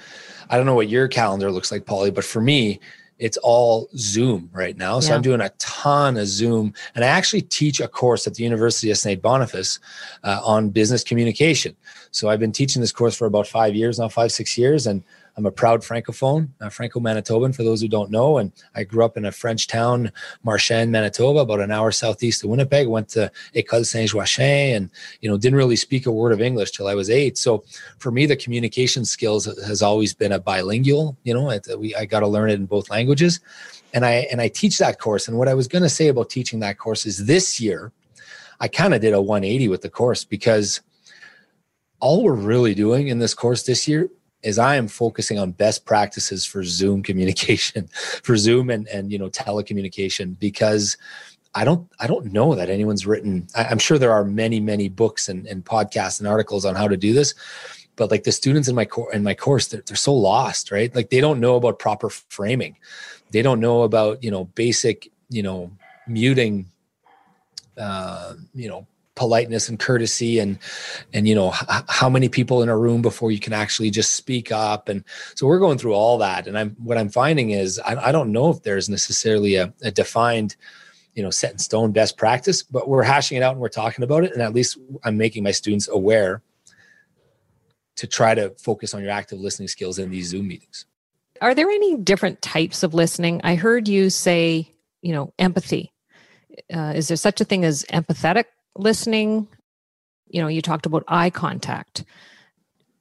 I 0.48 0.56
don't 0.56 0.64
know 0.64 0.74
what 0.74 0.88
your 0.88 1.08
calendar 1.08 1.52
looks 1.52 1.70
like, 1.70 1.84
Polly, 1.84 2.10
but 2.10 2.24
for 2.24 2.40
me, 2.40 2.80
it's 3.18 3.36
all 3.38 3.88
Zoom 3.96 4.48
right 4.52 4.76
now. 4.76 5.00
So 5.00 5.10
yeah. 5.10 5.16
I'm 5.16 5.22
doing 5.22 5.40
a 5.40 5.50
ton 5.58 6.16
of 6.16 6.26
Zoom, 6.26 6.72
and 6.94 7.04
I 7.04 7.08
actually 7.08 7.42
teach 7.42 7.80
a 7.80 7.88
course 7.88 8.26
at 8.26 8.34
the 8.34 8.44
University 8.44 8.90
of 8.90 8.96
St. 8.96 9.20
Boniface 9.20 9.80
uh, 10.22 10.40
on 10.44 10.70
business 10.70 11.02
communication. 11.02 11.76
So 12.12 12.28
I've 12.28 12.40
been 12.40 12.52
teaching 12.52 12.80
this 12.80 12.92
course 12.92 13.16
for 13.16 13.26
about 13.26 13.46
five 13.46 13.74
years 13.74 13.98
now, 13.98 14.08
five 14.08 14.32
six 14.32 14.56
years, 14.56 14.86
and 14.86 15.02
I'm 15.38 15.46
a 15.46 15.52
proud 15.52 15.82
francophone, 15.82 16.48
a 16.58 16.68
Franco-Manitoban 16.68 17.54
for 17.54 17.62
those 17.62 17.80
who 17.80 17.86
don't 17.86 18.10
know. 18.10 18.38
And 18.38 18.52
I 18.74 18.82
grew 18.82 19.04
up 19.04 19.16
in 19.16 19.24
a 19.24 19.30
French 19.30 19.68
town, 19.68 20.10
Marchand, 20.42 20.90
Manitoba, 20.90 21.38
about 21.38 21.60
an 21.60 21.70
hour 21.70 21.92
southeast 21.92 22.42
of 22.42 22.50
Winnipeg. 22.50 22.88
Went 22.88 23.08
to 23.10 23.30
École 23.54 23.86
Saint-Joachim 23.86 24.74
and, 24.76 24.90
you 25.20 25.30
know, 25.30 25.38
didn't 25.38 25.56
really 25.56 25.76
speak 25.76 26.06
a 26.06 26.10
word 26.10 26.32
of 26.32 26.40
English 26.40 26.72
till 26.72 26.88
I 26.88 26.96
was 26.96 27.08
eight. 27.08 27.38
So 27.38 27.62
for 27.98 28.10
me, 28.10 28.26
the 28.26 28.34
communication 28.34 29.04
skills 29.04 29.44
has 29.64 29.80
always 29.80 30.12
been 30.12 30.32
a 30.32 30.40
bilingual, 30.40 31.16
you 31.22 31.32
know, 31.32 31.56
we, 31.78 31.94
I 31.94 32.04
got 32.04 32.20
to 32.20 32.26
learn 32.26 32.50
it 32.50 32.54
in 32.54 32.66
both 32.66 32.90
languages. 32.90 33.38
And 33.94 34.04
I, 34.04 34.26
and 34.32 34.40
I 34.40 34.48
teach 34.48 34.78
that 34.78 34.98
course. 34.98 35.28
And 35.28 35.38
what 35.38 35.46
I 35.46 35.54
was 35.54 35.68
going 35.68 35.84
to 35.84 35.88
say 35.88 36.08
about 36.08 36.30
teaching 36.30 36.58
that 36.60 36.78
course 36.78 37.06
is 37.06 37.26
this 37.26 37.60
year, 37.60 37.92
I 38.58 38.66
kind 38.66 38.92
of 38.92 39.00
did 39.00 39.14
a 39.14 39.22
180 39.22 39.68
with 39.68 39.82
the 39.82 39.88
course 39.88 40.24
because 40.24 40.80
all 42.00 42.24
we're 42.24 42.34
really 42.34 42.74
doing 42.74 43.06
in 43.06 43.20
this 43.20 43.34
course 43.34 43.62
this 43.62 43.86
year 43.86 44.10
is 44.42 44.58
I 44.58 44.76
am 44.76 44.88
focusing 44.88 45.38
on 45.38 45.52
best 45.52 45.84
practices 45.84 46.44
for 46.44 46.62
Zoom 46.64 47.02
communication, 47.02 47.88
for 48.22 48.36
Zoom 48.36 48.70
and 48.70 48.86
and 48.88 49.10
you 49.10 49.18
know 49.18 49.30
telecommunication 49.30 50.38
because 50.38 50.96
I 51.54 51.64
don't 51.64 51.90
I 51.98 52.06
don't 52.06 52.32
know 52.32 52.54
that 52.54 52.70
anyone's 52.70 53.06
written. 53.06 53.48
I, 53.56 53.64
am 53.70 53.78
sure 53.78 53.98
there 53.98 54.12
are 54.12 54.24
many 54.24 54.60
many 54.60 54.88
books 54.88 55.28
and, 55.28 55.46
and 55.46 55.64
podcasts 55.64 56.20
and 56.20 56.28
articles 56.28 56.64
on 56.64 56.74
how 56.74 56.88
to 56.88 56.96
do 56.96 57.12
this, 57.12 57.34
but 57.96 58.10
like 58.10 58.24
the 58.24 58.32
students 58.32 58.68
in 58.68 58.74
my 58.74 58.84
core 58.84 59.12
in 59.12 59.22
my 59.22 59.34
course, 59.34 59.68
they're, 59.68 59.82
they're 59.86 59.96
so 59.96 60.14
lost, 60.14 60.70
right? 60.70 60.94
Like 60.94 61.10
they 61.10 61.20
don't 61.20 61.40
know 61.40 61.56
about 61.56 61.78
proper 61.78 62.10
framing, 62.10 62.76
they 63.30 63.42
don't 63.42 63.60
know 63.60 63.82
about 63.82 64.22
you 64.22 64.30
know 64.30 64.44
basic 64.44 65.10
you 65.30 65.42
know 65.42 65.70
muting, 66.06 66.70
uh, 67.76 68.34
you 68.54 68.68
know 68.68 68.86
politeness 69.18 69.68
and 69.68 69.78
courtesy 69.80 70.38
and 70.38 70.58
and 71.12 71.26
you 71.26 71.34
know 71.34 71.48
h- 71.48 71.82
how 71.88 72.08
many 72.08 72.28
people 72.28 72.62
in 72.62 72.68
a 72.68 72.78
room 72.78 73.02
before 73.02 73.32
you 73.32 73.40
can 73.40 73.52
actually 73.52 73.90
just 73.90 74.14
speak 74.14 74.52
up. 74.52 74.88
And 74.88 75.04
so 75.34 75.46
we're 75.46 75.58
going 75.58 75.76
through 75.76 75.94
all 75.94 76.18
that. 76.18 76.46
And 76.46 76.56
i'm 76.56 76.76
what 76.82 76.96
i'm 76.96 77.08
finding 77.08 77.50
is 77.50 77.80
i, 77.80 77.96
I 78.08 78.12
don't 78.12 78.30
know 78.30 78.48
if 78.50 78.62
there's 78.62 78.88
necessarily 78.88 79.56
a, 79.56 79.74
a 79.82 79.90
defined 79.90 80.56
you 81.14 81.22
know 81.22 81.30
set 81.30 81.52
in 81.52 81.58
stone 81.58 81.90
best 81.90 82.16
practice 82.16 82.62
but 82.62 82.88
we're 82.88 83.02
hashing 83.02 83.36
it 83.36 83.42
out 83.42 83.52
and 83.52 83.60
we're 83.60 83.68
talking 83.68 84.04
about 84.04 84.22
it. 84.24 84.32
And 84.32 84.40
at 84.40 84.54
least 84.54 84.78
i'm 85.04 85.16
making 85.16 85.42
my 85.42 85.50
students 85.50 85.88
aware 85.88 86.42
to 87.96 88.06
try 88.06 88.32
to 88.34 88.50
focus 88.50 88.94
on 88.94 89.02
your 89.02 89.10
active 89.10 89.40
listening 89.40 89.66
skills 89.66 89.98
in 89.98 90.10
these 90.10 90.28
zoom 90.28 90.46
meetings. 90.46 90.86
Are 91.40 91.54
there 91.54 91.68
any 91.68 91.96
different 91.96 92.40
types 92.40 92.84
of 92.84 92.94
listening? 92.94 93.40
I 93.42 93.56
heard 93.56 93.88
you 93.88 94.10
say 94.10 94.72
you 95.02 95.12
know 95.12 95.32
empathy. 95.38 95.92
Uh, 96.72 96.92
is 96.94 97.08
there 97.08 97.16
such 97.16 97.40
a 97.40 97.44
thing 97.44 97.64
as 97.64 97.84
empathetic 97.92 98.44
listening 98.78 99.48
you 100.28 100.42
know 100.42 100.48
you 100.48 100.62
talked 100.62 100.86
about 100.86 101.04
eye 101.08 101.30
contact. 101.30 102.04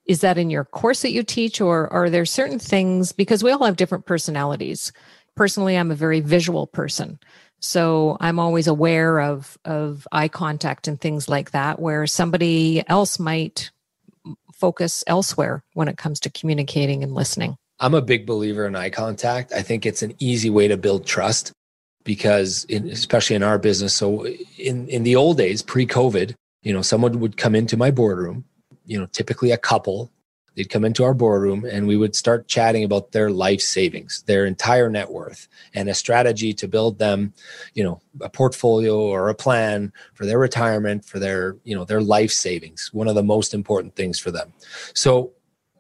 Is 0.06 0.22
that 0.22 0.38
in 0.38 0.50
your 0.50 0.64
course 0.64 1.02
that 1.02 1.12
you 1.12 1.22
teach 1.22 1.60
or 1.60 1.92
are 1.92 2.10
there 2.10 2.26
certain 2.26 2.60
things 2.60 3.12
because 3.12 3.44
we 3.44 3.52
all 3.52 3.66
have 3.66 3.76
different 3.76 4.06
personalities. 4.06 4.92
Personally 5.36 5.78
i'm 5.78 5.92
a 5.92 5.96
very 5.96 6.20
visual 6.20 6.66
person 6.66 7.20
so 7.60 8.18
i'm 8.20 8.40
always 8.40 8.66
aware 8.66 9.20
of 9.20 9.56
of 9.66 10.08
eye 10.12 10.28
contact 10.28 10.88
and 10.88 11.00
things 11.00 11.30
like 11.30 11.52
that 11.52 11.80
where 11.80 12.08
somebody 12.08 12.84
else 12.88 13.20
might 13.20 13.70
focus 14.58 15.04
elsewhere 15.06 15.64
when 15.74 15.88
it 15.88 15.98
comes 15.98 16.20
to 16.22 16.32
communicating 16.32 17.04
and 17.04 17.14
listening. 17.14 17.56
I'm 17.80 17.94
a 17.94 18.02
big 18.02 18.26
believer 18.26 18.66
in 18.66 18.76
eye 18.76 18.90
contact. 18.90 19.54
I 19.54 19.62
think 19.62 19.86
it's 19.86 20.02
an 20.02 20.16
easy 20.20 20.50
way 20.50 20.68
to 20.68 20.78
build 20.78 21.06
trust 21.06 21.54
because 22.08 22.64
in, 22.70 22.90
especially 22.90 23.36
in 23.36 23.44
our 23.44 23.60
business 23.60 23.94
so 23.94 24.26
in 24.58 24.88
in 24.88 25.04
the 25.04 25.16
old 25.16 25.38
days 25.38 25.62
pre-covid 25.62 26.34
you 26.64 26.74
know 26.74 26.82
someone 26.82 27.20
would 27.20 27.36
come 27.36 27.54
into 27.54 27.76
my 27.76 27.92
boardroom 27.92 28.46
you 28.86 28.98
know 28.98 29.06
typically 29.08 29.52
a 29.52 29.58
couple 29.58 30.10
they'd 30.58 30.72
come 30.72 30.84
into 30.84 31.04
our 31.04 31.14
boardroom 31.14 31.66
and 31.66 31.86
we 31.86 31.96
would 31.96 32.16
start 32.16 32.48
chatting 32.48 32.84
about 32.84 33.12
their 33.12 33.30
life 33.30 33.62
savings, 33.62 34.24
their 34.26 34.44
entire 34.48 34.90
net 34.90 35.12
worth, 35.12 35.48
and 35.76 35.88
a 35.88 35.94
strategy 35.94 36.52
to 36.52 36.68
build 36.68 36.98
them, 36.98 37.32
you 37.76 37.84
know, 37.84 38.02
a 38.22 38.30
portfolio 38.30 39.00
or 39.00 39.30
a 39.30 39.36
plan 39.36 39.94
for 40.16 40.26
their 40.26 40.40
retirement, 40.40 41.06
for 41.06 41.20
their, 41.20 41.56
you 41.64 41.76
know, 41.76 41.86
their 41.86 42.02
life 42.02 42.32
savings, 42.32 42.90
one 42.92 43.08
of 43.08 43.14
the 43.14 43.22
most 43.22 43.54
important 43.54 43.96
things 43.96 44.18
for 44.18 44.32
them. 44.32 44.52
So 44.96 45.32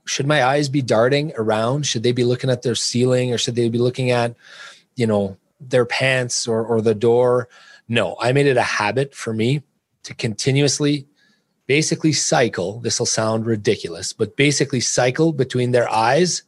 should 0.05 0.27
my 0.27 0.43
eyes 0.43 0.69
be 0.69 0.83
darting 0.83 1.33
around? 1.37 1.87
Should 1.87 2.03
they 2.03 2.11
be 2.11 2.23
looking 2.23 2.51
at 2.51 2.61
their 2.61 2.75
ceiling 2.75 3.33
or 3.33 3.39
should 3.39 3.55
they 3.55 3.69
be 3.69 3.79
looking 3.79 4.11
at, 4.11 4.35
you 4.95 5.07
know, 5.07 5.37
their 5.59 5.85
pants 5.85 6.47
or, 6.47 6.65
or 6.65 6.81
the 6.81 6.95
door? 6.95 7.49
No, 7.87 8.17
I 8.19 8.31
made 8.31 8.47
it 8.47 8.57
a 8.57 8.63
habit 8.63 9.15
for 9.15 9.33
me 9.33 9.63
to 10.03 10.13
continuously 10.13 11.07
basically 11.67 12.13
cycle. 12.13 12.79
This 12.79 12.99
will 12.99 13.05
sound 13.05 13.45
ridiculous, 13.45 14.13
but 14.13 14.35
basically 14.37 14.79
cycle 14.79 15.33
between 15.33 15.71
their 15.71 15.89
eyes. 15.89 16.43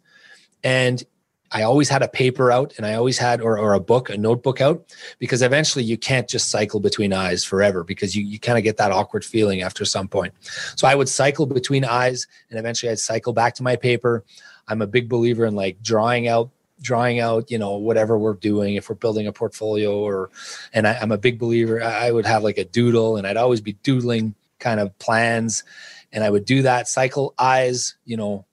And 0.63 1.03
I 1.51 1.63
always 1.63 1.89
had 1.89 2.01
a 2.01 2.07
paper 2.07 2.51
out 2.51 2.73
and 2.77 2.85
I 2.85 2.93
always 2.93 3.17
had, 3.17 3.41
or, 3.41 3.57
or 3.57 3.73
a 3.73 3.79
book, 3.79 4.09
a 4.09 4.17
notebook 4.17 4.61
out, 4.61 4.93
because 5.17 5.41
eventually 5.41 5.83
you 5.83 5.97
can't 5.97 6.27
just 6.27 6.49
cycle 6.49 6.79
between 6.79 7.11
eyes 7.11 7.43
forever 7.43 7.83
because 7.83 8.15
you, 8.15 8.23
you 8.23 8.39
kind 8.39 8.57
of 8.57 8.63
get 8.63 8.77
that 8.77 8.91
awkward 8.91 9.25
feeling 9.25 9.61
after 9.61 9.83
some 9.83 10.07
point. 10.07 10.33
So 10.75 10.87
I 10.87 10.95
would 10.95 11.09
cycle 11.09 11.45
between 11.45 11.85
eyes 11.85 12.27
and 12.49 12.59
eventually 12.59 12.91
I'd 12.91 12.99
cycle 12.99 13.33
back 13.33 13.55
to 13.55 13.63
my 13.63 13.75
paper. 13.75 14.23
I'm 14.67 14.81
a 14.81 14.87
big 14.87 15.09
believer 15.09 15.45
in 15.45 15.55
like 15.55 15.81
drawing 15.81 16.27
out 16.27 16.51
drawing 16.81 17.19
out 17.19 17.51
you 17.51 17.57
know 17.57 17.75
whatever 17.75 18.17
we're 18.17 18.33
doing 18.33 18.75
if 18.75 18.89
we're 18.89 18.95
building 18.95 19.27
a 19.27 19.33
portfolio 19.33 19.99
or 19.99 20.29
and 20.71 20.87
I, 20.87 20.93
am 21.01 21.11
a 21.11 21.17
big 21.17 21.37
believer 21.37 21.83
i 21.83 22.09
would 22.09 22.25
have 22.25 22.41
like 22.41 22.57
a 22.57 22.63
doodle 22.63 23.17
and 23.17 23.27
i'd 23.27 23.35
always 23.35 23.59
be 23.59 23.73
doodling 23.83 24.33
kind 24.59 24.79
of 24.79 24.97
plans. 24.99 25.63
And 26.11 26.23
i 26.23 26.29
would 26.29 26.45
do 26.45 26.61
that 26.63 26.87
cycle 26.87 27.33
eyes 27.39 27.95
you 28.05 28.17
know 28.17 28.45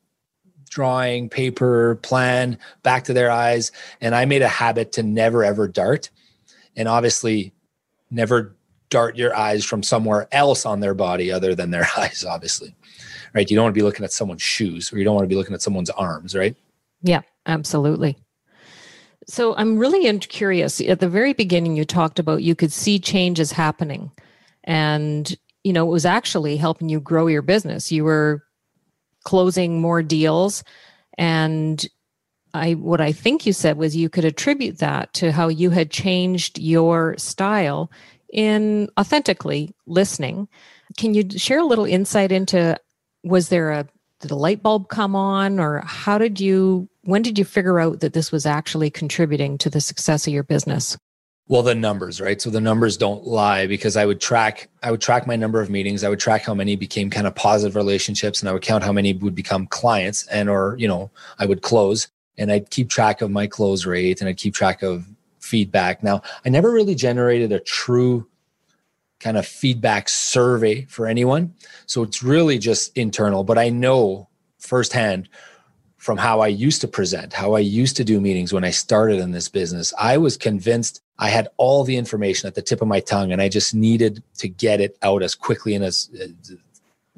drawing 0.68 1.28
paper 1.28 1.96
plan 2.02 2.58
back 2.82 3.04
to 3.04 3.12
their 3.12 3.30
eyes. 3.30 3.72
And 4.00 4.14
i 4.14 4.24
made 4.24 4.42
a 4.42 4.48
habit 4.48 4.92
to 4.92 5.02
never 5.02 5.44
ever 5.44 5.68
dart. 5.68 6.10
And 6.76 6.88
obviously 6.88 7.54
never 8.10 8.54
dart 8.88 9.16
your 9.16 9.34
eyes 9.34 9.64
from 9.64 9.82
somewhere 9.82 10.28
else 10.30 10.64
on 10.64 10.80
their 10.80 10.94
body 10.94 11.32
other 11.32 11.54
than 11.54 11.70
their 11.70 11.88
eyes 11.96 12.24
obviously. 12.28 12.74
Right? 13.34 13.50
You 13.50 13.56
don't 13.56 13.64
want 13.64 13.74
to 13.74 13.78
be 13.78 13.84
looking 13.84 14.04
at 14.04 14.12
someone's 14.12 14.42
shoes 14.42 14.92
or 14.92 14.98
you 14.98 15.04
don't 15.04 15.14
want 15.14 15.24
to 15.24 15.28
be 15.28 15.34
looking 15.34 15.54
at 15.54 15.62
someone's 15.62 15.90
arms 15.90 16.34
right? 16.34 16.54
Yeah 17.02 17.22
Absolutely. 17.46 18.16
So 19.28 19.56
I'm 19.56 19.78
really 19.78 20.18
curious. 20.18 20.80
At 20.80 21.00
the 21.00 21.09
very 21.09 21.32
beginning, 21.32 21.76
you 21.76 21.85
talked 21.85 22.18
about 22.18 22.42
you 22.42 22.54
could 22.54 22.72
see 22.72 22.98
changes 22.98 23.52
happening, 23.52 24.12
and 24.64 25.37
you 25.64 25.72
know 25.72 25.87
it 25.87 25.90
was 25.90 26.06
actually 26.06 26.56
helping 26.56 26.88
you 26.88 27.00
grow 27.00 27.26
your 27.26 27.42
business. 27.42 27.90
You 27.90 28.04
were 28.04 28.44
closing 29.24 29.80
more 29.80 30.02
deals, 30.02 30.62
and 31.18 31.85
I 32.54 32.74
what 32.74 33.00
I 33.00 33.11
think 33.11 33.46
you 33.46 33.52
said 33.52 33.76
was 33.76 33.96
you 33.96 34.09
could 34.09 34.24
attribute 34.24 34.78
that 34.78 35.12
to 35.14 35.32
how 35.32 35.48
you 35.48 35.70
had 35.70 35.90
changed 35.90 36.59
your 36.59 37.16
style 37.18 37.90
in 38.32 38.88
authentically 38.98 39.74
listening. 39.87 40.48
Can 40.96 41.14
you 41.14 41.28
share 41.37 41.61
a 41.61 41.66
little 41.66 41.85
insight 41.85 42.30
into 42.30 42.78
was 43.24 43.48
there 43.48 43.72
a 43.72 43.88
did 44.20 44.30
a 44.30 44.37
light 44.37 44.62
bulb 44.62 44.88
come 44.88 45.16
on 45.16 45.59
or 45.59 45.80
how 45.85 46.16
did 46.16 46.40
you 46.40 46.88
when 47.06 47.22
did 47.22 47.38
you 47.38 47.44
figure 47.44 47.80
out 47.80 48.00
that 48.00 48.12
this 48.12 48.30
was 48.30 48.44
actually 48.44 48.90
contributing 48.90 49.56
to 49.58 49.70
the 49.70 49.80
success 49.80 50.26
of 50.26 50.32
your 50.32 50.42
business? 50.42 50.96
Well 51.48 51.62
the 51.62 51.74
numbers 51.74 52.20
right? 52.20 52.42
So 52.42 52.50
the 52.50 52.60
numbers 52.60 52.96
don't 52.96 53.24
lie 53.24 53.66
because 53.66 53.96
i 53.96 54.04
would 54.04 54.20
track 54.20 54.68
i 54.82 54.90
would 54.90 55.00
track 55.00 55.26
my 55.26 55.36
number 55.36 55.60
of 55.60 55.70
meetings. 55.70 56.02
I 56.04 56.08
would 56.08 56.20
track 56.20 56.42
how 56.42 56.54
many 56.54 56.76
became 56.76 57.08
kind 57.08 57.26
of 57.26 57.34
positive 57.34 57.76
relationships 57.76 58.40
and 58.40 58.48
i 58.48 58.52
would 58.52 58.62
count 58.62 58.82
how 58.82 58.92
many 58.92 59.12
would 59.12 59.34
become 59.34 59.66
clients 59.68 60.26
and 60.26 60.48
or 60.48 60.76
you 60.78 60.88
know 60.88 61.10
i 61.38 61.46
would 61.46 61.62
close. 61.62 62.08
And 62.38 62.50
i'd 62.50 62.70
keep 62.70 62.90
track 62.90 63.22
of 63.22 63.30
my 63.30 63.46
close 63.46 63.86
rate 63.86 64.20
and 64.20 64.28
i'd 64.28 64.38
keep 64.38 64.54
track 64.54 64.82
of 64.82 65.06
feedback. 65.38 66.02
Now 66.02 66.22
i 66.44 66.48
never 66.48 66.72
really 66.72 66.96
generated 66.96 67.52
a 67.52 67.60
true 67.60 68.26
kind 69.20 69.36
of 69.36 69.46
feedback 69.46 70.08
survey 70.08 70.84
for 70.86 71.06
anyone. 71.06 71.54
So 71.86 72.02
it's 72.02 72.22
really 72.22 72.58
just 72.58 72.96
internal, 72.96 73.44
but 73.44 73.56
I 73.56 73.70
know 73.70 74.28
firsthand 74.58 75.28
from 76.06 76.18
how 76.18 76.38
I 76.38 76.46
used 76.46 76.80
to 76.82 76.86
present, 76.86 77.32
how 77.32 77.54
I 77.54 77.58
used 77.58 77.96
to 77.96 78.04
do 78.04 78.20
meetings 78.20 78.52
when 78.52 78.62
I 78.62 78.70
started 78.70 79.18
in 79.18 79.32
this 79.32 79.48
business. 79.48 79.92
I 79.98 80.18
was 80.18 80.36
convinced 80.36 81.02
I 81.18 81.30
had 81.30 81.48
all 81.56 81.82
the 81.82 81.96
information 81.96 82.46
at 82.46 82.54
the 82.54 82.62
tip 82.62 82.80
of 82.80 82.86
my 82.86 83.00
tongue 83.00 83.32
and 83.32 83.42
I 83.42 83.48
just 83.48 83.74
needed 83.74 84.22
to 84.38 84.46
get 84.46 84.80
it 84.80 84.96
out 85.02 85.24
as 85.24 85.34
quickly 85.34 85.74
and 85.74 85.84
as 85.84 86.08
uh, 86.14 86.54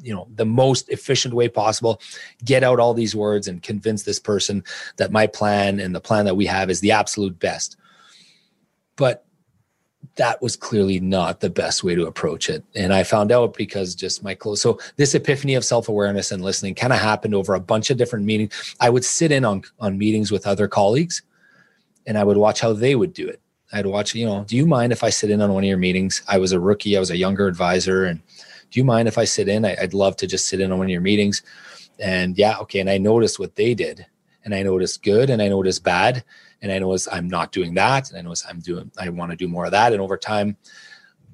you 0.00 0.14
know 0.14 0.26
the 0.34 0.46
most 0.46 0.88
efficient 0.88 1.34
way 1.34 1.50
possible 1.50 2.00
get 2.42 2.64
out 2.64 2.80
all 2.80 2.94
these 2.94 3.14
words 3.14 3.46
and 3.46 3.62
convince 3.62 4.04
this 4.04 4.18
person 4.18 4.64
that 4.96 5.12
my 5.12 5.26
plan 5.26 5.80
and 5.80 5.94
the 5.94 6.00
plan 6.00 6.24
that 6.24 6.36
we 6.36 6.46
have 6.46 6.70
is 6.70 6.80
the 6.80 6.92
absolute 6.92 7.38
best 7.38 7.76
but 8.96 9.26
that 10.16 10.42
was 10.42 10.56
clearly 10.56 11.00
not 11.00 11.40
the 11.40 11.50
best 11.50 11.84
way 11.84 11.94
to 11.94 12.06
approach 12.06 12.50
it. 12.50 12.64
And 12.74 12.92
I 12.92 13.04
found 13.04 13.30
out 13.32 13.56
because 13.56 13.94
just 13.94 14.22
my 14.22 14.34
close. 14.34 14.60
So 14.60 14.78
this 14.96 15.14
epiphany 15.14 15.54
of 15.54 15.64
self-awareness 15.64 16.32
and 16.32 16.42
listening 16.42 16.74
kind 16.74 16.92
of 16.92 16.98
happened 16.98 17.34
over 17.34 17.54
a 17.54 17.60
bunch 17.60 17.90
of 17.90 17.98
different 17.98 18.24
meetings. 18.24 18.74
I 18.80 18.90
would 18.90 19.04
sit 19.04 19.32
in 19.32 19.44
on, 19.44 19.62
on 19.80 19.96
meetings 19.96 20.30
with 20.30 20.46
other 20.46 20.66
colleagues 20.68 21.22
and 22.06 22.18
I 22.18 22.24
would 22.24 22.36
watch 22.36 22.60
how 22.60 22.72
they 22.72 22.94
would 22.94 23.12
do 23.12 23.28
it. 23.28 23.40
I'd 23.72 23.86
watch, 23.86 24.14
you 24.14 24.26
know, 24.26 24.44
do 24.44 24.56
you 24.56 24.66
mind 24.66 24.92
if 24.92 25.04
I 25.04 25.10
sit 25.10 25.30
in 25.30 25.42
on 25.42 25.52
one 25.52 25.62
of 25.62 25.68
your 25.68 25.78
meetings? 25.78 26.22
I 26.26 26.38
was 26.38 26.52
a 26.52 26.60
rookie, 26.60 26.96
I 26.96 27.00
was 27.00 27.10
a 27.10 27.16
younger 27.16 27.46
advisor. 27.46 28.04
And 28.04 28.20
do 28.70 28.80
you 28.80 28.84
mind 28.84 29.08
if 29.08 29.18
I 29.18 29.24
sit 29.24 29.48
in? 29.48 29.64
I, 29.64 29.76
I'd 29.80 29.94
love 29.94 30.16
to 30.18 30.26
just 30.26 30.48
sit 30.48 30.60
in 30.60 30.72
on 30.72 30.78
one 30.78 30.86
of 30.86 30.90
your 30.90 31.00
meetings. 31.00 31.42
And 31.98 32.36
yeah, 32.38 32.58
okay. 32.60 32.80
And 32.80 32.90
I 32.90 32.98
noticed 32.98 33.38
what 33.38 33.56
they 33.56 33.74
did 33.74 34.06
and 34.44 34.54
I 34.54 34.62
noticed 34.62 35.02
good 35.02 35.28
and 35.30 35.42
I 35.42 35.48
noticed 35.48 35.84
bad 35.84 36.24
and 36.62 36.72
I 36.72 36.78
noticed 36.78 37.08
I'm 37.10 37.28
not 37.28 37.52
doing 37.52 37.74
that, 37.74 38.10
and 38.10 38.18
I 38.18 38.22
noticed 38.22 38.46
I'm 38.48 38.60
doing 38.60 38.90
I 38.98 39.08
want 39.08 39.30
to 39.30 39.36
do 39.36 39.48
more 39.48 39.64
of 39.64 39.72
that, 39.72 39.92
and 39.92 40.00
over 40.00 40.16
time, 40.16 40.56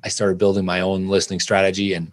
I 0.04 0.08
started 0.08 0.38
building 0.38 0.64
my 0.64 0.80
own 0.80 1.08
listening 1.08 1.40
strategy 1.40 1.94
and 1.94 2.12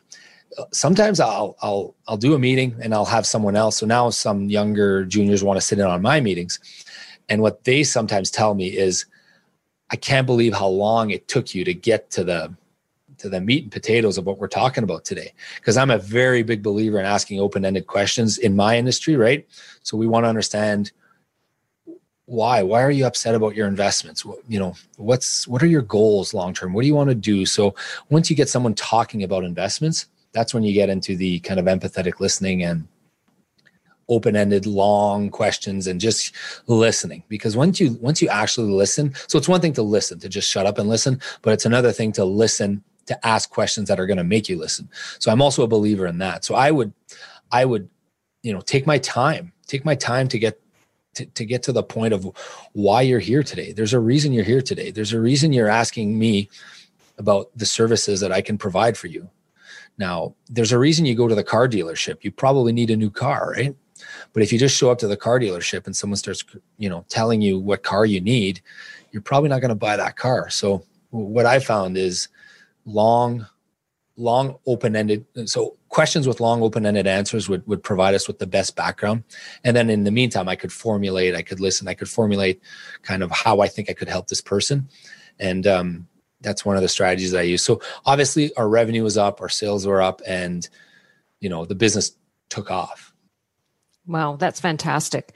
uh, 0.58 0.66
sometimes 0.72 1.20
I'll 1.20 1.56
I'll 1.62 1.96
I'll 2.08 2.18
do 2.18 2.34
a 2.34 2.40
meeting 2.40 2.76
and 2.82 2.94
I'll 2.94 3.06
have 3.06 3.26
someone 3.26 3.56
else. 3.56 3.78
So 3.78 3.86
now 3.86 4.10
some 4.10 4.50
younger 4.50 5.06
juniors 5.06 5.44
want 5.44 5.58
to 5.58 5.66
sit 5.66 5.80
in 5.80 5.86
on 5.86 6.02
my 6.02 6.20
meetings. 6.20 6.60
And 7.30 7.42
what 7.42 7.64
they 7.64 7.84
sometimes 7.84 8.30
tell 8.32 8.54
me 8.54 8.78
is 8.78 9.06
I 9.90 9.96
can't 9.96 10.28
believe 10.28 10.54
how 10.54 10.68
long 10.68 11.12
it 11.12 11.28
took 11.28 11.56
you 11.56 11.64
to 11.66 11.74
get 11.74 12.10
to 12.12 12.24
the 12.24 12.54
to 13.18 13.30
the 13.30 13.40
meat 13.40 13.64
and 13.64 13.72
potatoes 13.72 14.18
of 14.18 14.26
what 14.26 14.40
we're 14.40 14.48
talking 14.48 14.84
about 14.84 15.06
today. 15.06 15.34
Because 15.56 15.78
I'm 15.78 15.92
a 15.92 15.98
very 15.98 16.44
big 16.44 16.64
believer 16.64 17.00
in 17.00 17.06
asking 17.06 17.40
open-ended 17.40 17.86
questions 17.86 18.40
in 18.40 18.56
my 18.56 18.78
industry, 18.78 19.16
right? 19.16 19.48
So 19.84 19.96
we 19.96 20.08
want 20.08 20.24
to 20.24 20.30
understand 20.30 20.92
why? 22.32 22.64
Why 22.64 22.82
are 22.82 22.92
you 22.92 23.06
upset 23.06 23.36
about 23.36 23.56
your 23.56 23.68
investments? 23.68 24.26
You 24.48 24.58
know 24.58 24.76
what's 24.96 25.48
what 25.50 25.62
are 25.62 25.68
your 25.68 25.82
goals 25.82 26.34
long 26.34 26.54
term 26.54 26.72
what 26.72 26.82
do 26.82 26.88
you 26.88 26.96
want 26.96 27.10
to 27.10 27.16
do? 27.16 27.46
So 27.46 27.76
once 28.10 28.30
you 28.30 28.38
get 28.38 28.48
someone 28.48 28.74
talking 28.74 29.24
about 29.24 29.44
investments 29.44 30.08
that's 30.32 30.54
when 30.54 30.64
you 30.64 30.72
get 30.74 30.88
into 30.90 31.18
the 31.18 31.40
kind 31.42 31.60
of 31.60 31.66
empathetic 31.66 32.22
listening 32.22 32.64
and 32.64 32.88
open-ended 34.08 34.66
long 34.66 35.30
questions 35.30 35.88
and 35.88 36.00
just 36.00 36.34
listening. 36.68 37.22
Because 37.28 37.58
once 37.58 37.82
you 37.82 37.98
once 38.02 38.22
you 38.22 38.30
actually 38.30 38.72
listen 38.72 39.14
so 39.28 39.38
it's 39.38 39.50
one 39.50 39.60
thing 39.60 39.74
to 39.74 39.84
listen 39.84 40.18
to 40.20 40.30
just 40.30 40.50
shut 40.50 40.66
up 40.66 40.78
and 40.78 40.88
listen 40.88 41.20
but 41.42 41.52
it's 41.52 41.66
another 41.66 41.92
thing 41.92 42.14
to 42.14 42.24
listen 42.24 42.82
to 43.08 43.28
ask 43.28 43.50
questions 43.50 43.90
that 43.90 44.00
are 44.00 44.08
going 44.08 44.18
to 44.18 44.24
make 44.24 44.48
you 44.48 44.58
listen. 44.58 44.88
So 45.20 45.32
i'm 45.34 45.42
also 45.42 45.64
a 45.64 45.68
believer 45.68 46.08
in 46.08 46.18
that. 46.20 46.46
So 46.46 46.56
i 46.56 46.72
would 46.72 46.94
i 47.52 47.66
would 47.66 47.90
you 48.42 48.54
know 48.54 48.62
take 48.62 48.88
my 48.88 49.00
time 49.00 49.52
take 49.68 49.84
my 49.84 49.96
time 49.96 50.30
to 50.30 50.40
get 50.40 50.62
to, 51.16 51.26
to 51.26 51.46
get 51.46 51.64
to 51.64 51.72
the 51.72 51.84
point 51.84 52.14
of 52.14 52.26
why 52.74 53.02
you're 53.02 53.20
here 53.20 53.44
today. 53.44 53.74
There's 53.74 53.94
a 53.94 54.00
reason 54.00 54.34
you're 54.34 54.44
here 54.44 54.62
today. 54.62 54.92
There's 54.92 55.14
a 55.14 55.20
reason 55.20 55.54
you're 55.54 55.70
asking 55.70 56.18
me 56.18 56.50
about 57.18 57.50
the 57.56 57.66
services 57.66 58.20
that 58.22 58.32
I 58.32 58.42
can 58.42 58.58
provide 58.58 58.98
for 58.98 59.08
you. 59.08 59.30
Now, 59.98 60.36
there's 60.50 60.72
a 60.72 60.80
reason 60.80 61.06
you 61.06 61.16
go 61.16 61.28
to 61.28 61.36
the 61.36 61.44
car 61.44 61.68
dealership. 61.68 62.24
You 62.24 62.32
probably 62.32 62.72
need 62.72 62.90
a 62.90 62.98
new 62.98 63.10
car, 63.10 63.54
right? 63.56 63.76
But 64.34 64.42
if 64.42 64.52
you 64.52 64.58
just 64.58 64.76
show 64.76 64.90
up 64.90 64.98
to 65.00 65.08
the 65.08 65.18
car 65.18 65.40
dealership 65.40 65.86
and 65.86 65.96
someone 65.96 66.18
starts, 66.18 66.44
you 66.78 66.90
know, 66.90 67.06
telling 67.10 67.42
you 67.42 67.60
what 67.60 67.84
car 67.84 68.06
you 68.06 68.22
need, 68.22 68.62
you're 69.12 69.22
probably 69.22 69.50
not 69.50 69.62
going 69.62 69.70
to 69.70 69.76
buy 69.76 69.98
that 69.98 70.16
car. 70.16 70.50
So 70.50 70.84
what 71.10 71.46
I 71.46 71.60
found 71.60 71.98
is 71.98 72.30
long 72.86 73.46
long 74.18 74.56
open-ended 74.66 75.26
so 75.46 75.78
questions 75.92 76.26
with 76.26 76.40
long 76.40 76.64
open-ended 76.64 77.06
answers 77.06 77.50
would, 77.50 77.68
would 77.68 77.84
provide 77.84 78.16
us 78.16 78.26
with 78.26 78.40
the 78.40 78.48
best 78.48 78.78
background. 78.78 79.26
And 79.66 79.76
then 79.76 79.90
in 79.90 80.06
the 80.06 80.12
meantime 80.12 80.48
i 80.48 80.56
could 80.56 80.72
formulate 80.72 81.36
i 81.36 81.42
could 81.42 81.60
listen 81.60 81.88
i 81.88 81.94
could 81.94 82.10
formulate 82.10 82.62
kind 83.04 83.22
of 83.22 83.30
how 83.30 83.60
i 83.60 83.68
think 83.68 83.90
i 83.90 83.94
could 83.94 84.08
help 84.08 84.28
this 84.28 84.42
person. 84.42 84.90
And 85.38 85.68
um, 85.68 86.08
that's 86.40 86.66
one 86.66 86.78
of 86.78 86.82
the 86.82 86.88
strategies 86.88 87.36
i 87.36 87.42
use. 87.42 87.62
So 87.64 87.82
obviously 88.06 88.56
our 88.56 88.68
revenue 88.68 89.04
was 89.04 89.18
up 89.18 89.42
our 89.42 89.50
sales 89.50 89.86
were 89.86 90.02
up 90.02 90.22
and 90.26 90.68
you 91.42 91.50
know 91.50 91.66
the 91.66 91.76
business 91.76 92.16
took 92.50 92.72
off. 92.72 93.14
Wow 94.08 94.38
that's 94.38 94.62
fantastic. 94.62 95.34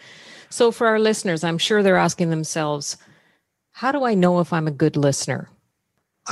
So 0.50 0.72
for 0.72 0.88
our 0.88 1.00
listeners 1.00 1.44
i'm 1.44 1.58
sure 1.58 1.84
they're 1.84 1.98
asking 1.98 2.30
themselves 2.30 2.98
how 3.72 3.92
do 3.92 4.06
i 4.06 4.14
know 4.14 4.40
if 4.40 4.54
i'm 4.54 4.70
a 4.70 4.72
good 4.72 4.96
listener 4.96 5.50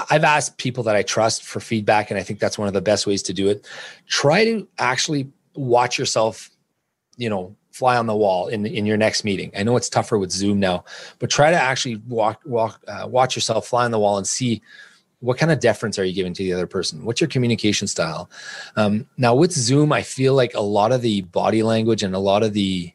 I've 0.10 0.24
asked 0.24 0.58
people 0.58 0.84
that 0.84 0.96
I 0.96 1.04
trust 1.04 1.44
for 1.44 1.60
feedback, 1.60 2.10
and 2.10 2.20
I 2.20 2.24
think 2.24 2.40
that's 2.40 2.58
one 2.58 2.68
of 2.68 2.74
the 2.74 2.82
best 2.82 3.06
ways 3.06 3.22
to 3.24 3.34
do 3.34 3.50
it. 3.50 3.68
Try 4.08 4.44
to 4.46 4.68
actually 4.80 5.30
watch 5.56 6.00
yourself 6.00 6.50
you 7.18 7.30
know, 7.30 7.56
fly 7.72 7.98
on 7.98 8.06
the 8.06 8.16
wall 8.16 8.48
in 8.48 8.66
in 8.66 8.86
your 8.86 8.98
next 8.98 9.24
meeting. 9.24 9.52
I 9.56 9.64
know 9.64 9.76
it's 9.78 9.90
tougher 9.90 10.18
with 10.18 10.32
Zoom 10.32 10.60
now, 10.60 10.84
but 11.20 11.30
try 11.30 11.52
to 11.52 11.58
actually 11.58 11.98
walk 12.08 12.42
walk 12.46 12.84
uh, 12.88 13.08
watch 13.08 13.36
yourself 13.36 13.68
fly 13.68 13.86
on 13.86 13.92
the 13.92 14.00
wall 14.00 14.18
and 14.18 14.28
see 14.28 14.62
what 15.20 15.38
kind 15.38 15.52
of 15.52 15.60
deference 15.60 15.98
are 15.98 16.04
you 16.04 16.14
giving 16.14 16.34
to 16.34 16.44
the 16.44 16.52
other 16.52 16.68
person 16.68 17.06
what's 17.06 17.22
your 17.22 17.30
communication 17.30 17.88
style 17.88 18.30
um, 18.76 19.08
now 19.16 19.34
with 19.34 19.54
zoom 19.54 19.94
i 19.94 20.02
feel 20.02 20.34
like 20.34 20.54
a 20.54 20.60
lot 20.60 20.92
of 20.92 21.02
the 21.02 21.22
body 21.22 21.64
language 21.64 22.04
and 22.04 22.14
a 22.14 22.20
lot 22.20 22.44
of 22.44 22.52
the 22.52 22.92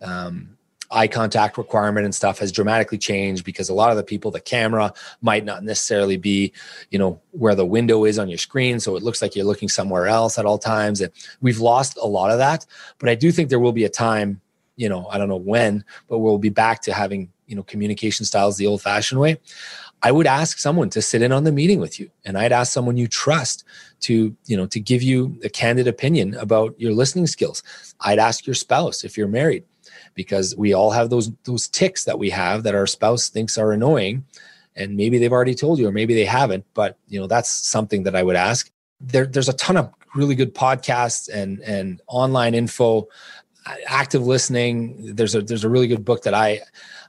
um, 0.00 0.55
eye 0.90 1.08
contact 1.08 1.58
requirement 1.58 2.04
and 2.04 2.14
stuff 2.14 2.38
has 2.38 2.52
dramatically 2.52 2.98
changed 2.98 3.44
because 3.44 3.68
a 3.68 3.74
lot 3.74 3.90
of 3.90 3.96
the 3.96 4.02
people 4.02 4.30
the 4.30 4.40
camera 4.40 4.92
might 5.22 5.44
not 5.44 5.64
necessarily 5.64 6.16
be 6.16 6.52
you 6.90 6.98
know 6.98 7.20
where 7.32 7.54
the 7.54 7.66
window 7.66 8.04
is 8.04 8.18
on 8.18 8.28
your 8.28 8.38
screen. 8.38 8.80
So 8.80 8.96
it 8.96 9.02
looks 9.02 9.20
like 9.20 9.36
you're 9.36 9.44
looking 9.44 9.68
somewhere 9.68 10.06
else 10.06 10.38
at 10.38 10.46
all 10.46 10.58
times. 10.58 11.00
And 11.00 11.12
we've 11.40 11.60
lost 11.60 11.96
a 12.00 12.06
lot 12.06 12.30
of 12.30 12.38
that. 12.38 12.66
But 12.98 13.08
i 13.08 13.14
do 13.14 13.32
think 13.32 13.48
there 13.48 13.60
will 13.60 13.72
be 13.72 13.84
a 13.84 13.88
time 13.90 14.40
you 14.76 14.88
know 14.88 15.06
i 15.10 15.16
don't 15.16 15.28
know 15.28 15.36
when 15.36 15.82
but 16.08 16.18
we'll 16.18 16.38
be 16.38 16.50
back 16.50 16.82
to 16.82 16.92
having 16.92 17.30
you 17.46 17.56
know 17.56 17.62
communication 17.62 18.24
styles 18.24 18.56
the 18.56 18.66
old 18.66 18.82
fashioned 18.82 19.20
way. 19.20 19.38
I 20.02 20.12
would 20.12 20.26
ask 20.26 20.58
someone 20.58 20.90
to 20.90 21.00
sit 21.00 21.22
in 21.22 21.32
on 21.32 21.44
the 21.44 21.52
meeting 21.52 21.80
with 21.80 21.98
you. 21.98 22.10
And 22.24 22.36
i'd 22.36 22.52
ask 22.52 22.72
someone 22.72 22.96
you 22.96 23.08
trust 23.08 23.64
to 24.00 24.36
you 24.46 24.56
know 24.56 24.66
to 24.66 24.80
give 24.80 25.02
you 25.02 25.38
a 25.44 25.48
candid 25.48 25.88
opinion 25.88 26.34
about 26.34 26.78
your 26.78 26.92
listening 26.92 27.26
skills. 27.26 27.62
I'd 28.00 28.18
ask 28.18 28.46
your 28.46 28.54
spouse 28.54 29.04
if 29.04 29.16
you're 29.16 29.28
married 29.28 29.64
because 30.16 30.56
we 30.56 30.72
all 30.72 30.90
have 30.90 31.10
those 31.10 31.30
those 31.44 31.68
ticks 31.68 32.02
that 32.04 32.18
we 32.18 32.30
have 32.30 32.64
that 32.64 32.74
our 32.74 32.86
spouse 32.86 33.28
thinks 33.28 33.56
are 33.56 33.70
annoying 33.70 34.24
and 34.74 34.96
maybe 34.96 35.18
they've 35.18 35.32
already 35.32 35.54
told 35.54 35.78
you 35.78 35.86
or 35.86 35.92
maybe 35.92 36.14
they 36.14 36.24
haven't 36.24 36.64
but 36.74 36.98
you 37.06 37.20
know 37.20 37.28
that's 37.28 37.50
something 37.50 38.02
that 38.02 38.16
i 38.16 38.22
would 38.22 38.36
ask. 38.36 38.70
There, 38.98 39.26
there's 39.26 39.50
a 39.50 39.52
ton 39.52 39.76
of 39.76 39.92
really 40.16 40.34
good 40.34 40.54
podcasts 40.54 41.28
and 41.32 41.60
and 41.60 42.00
online 42.08 42.54
info 42.54 43.08
active 43.86 44.26
listening. 44.26 45.14
There's 45.14 45.34
a 45.34 45.42
there's 45.42 45.64
a 45.64 45.68
really 45.68 45.86
good 45.86 46.04
book 46.04 46.22
that 46.22 46.34
i 46.34 46.60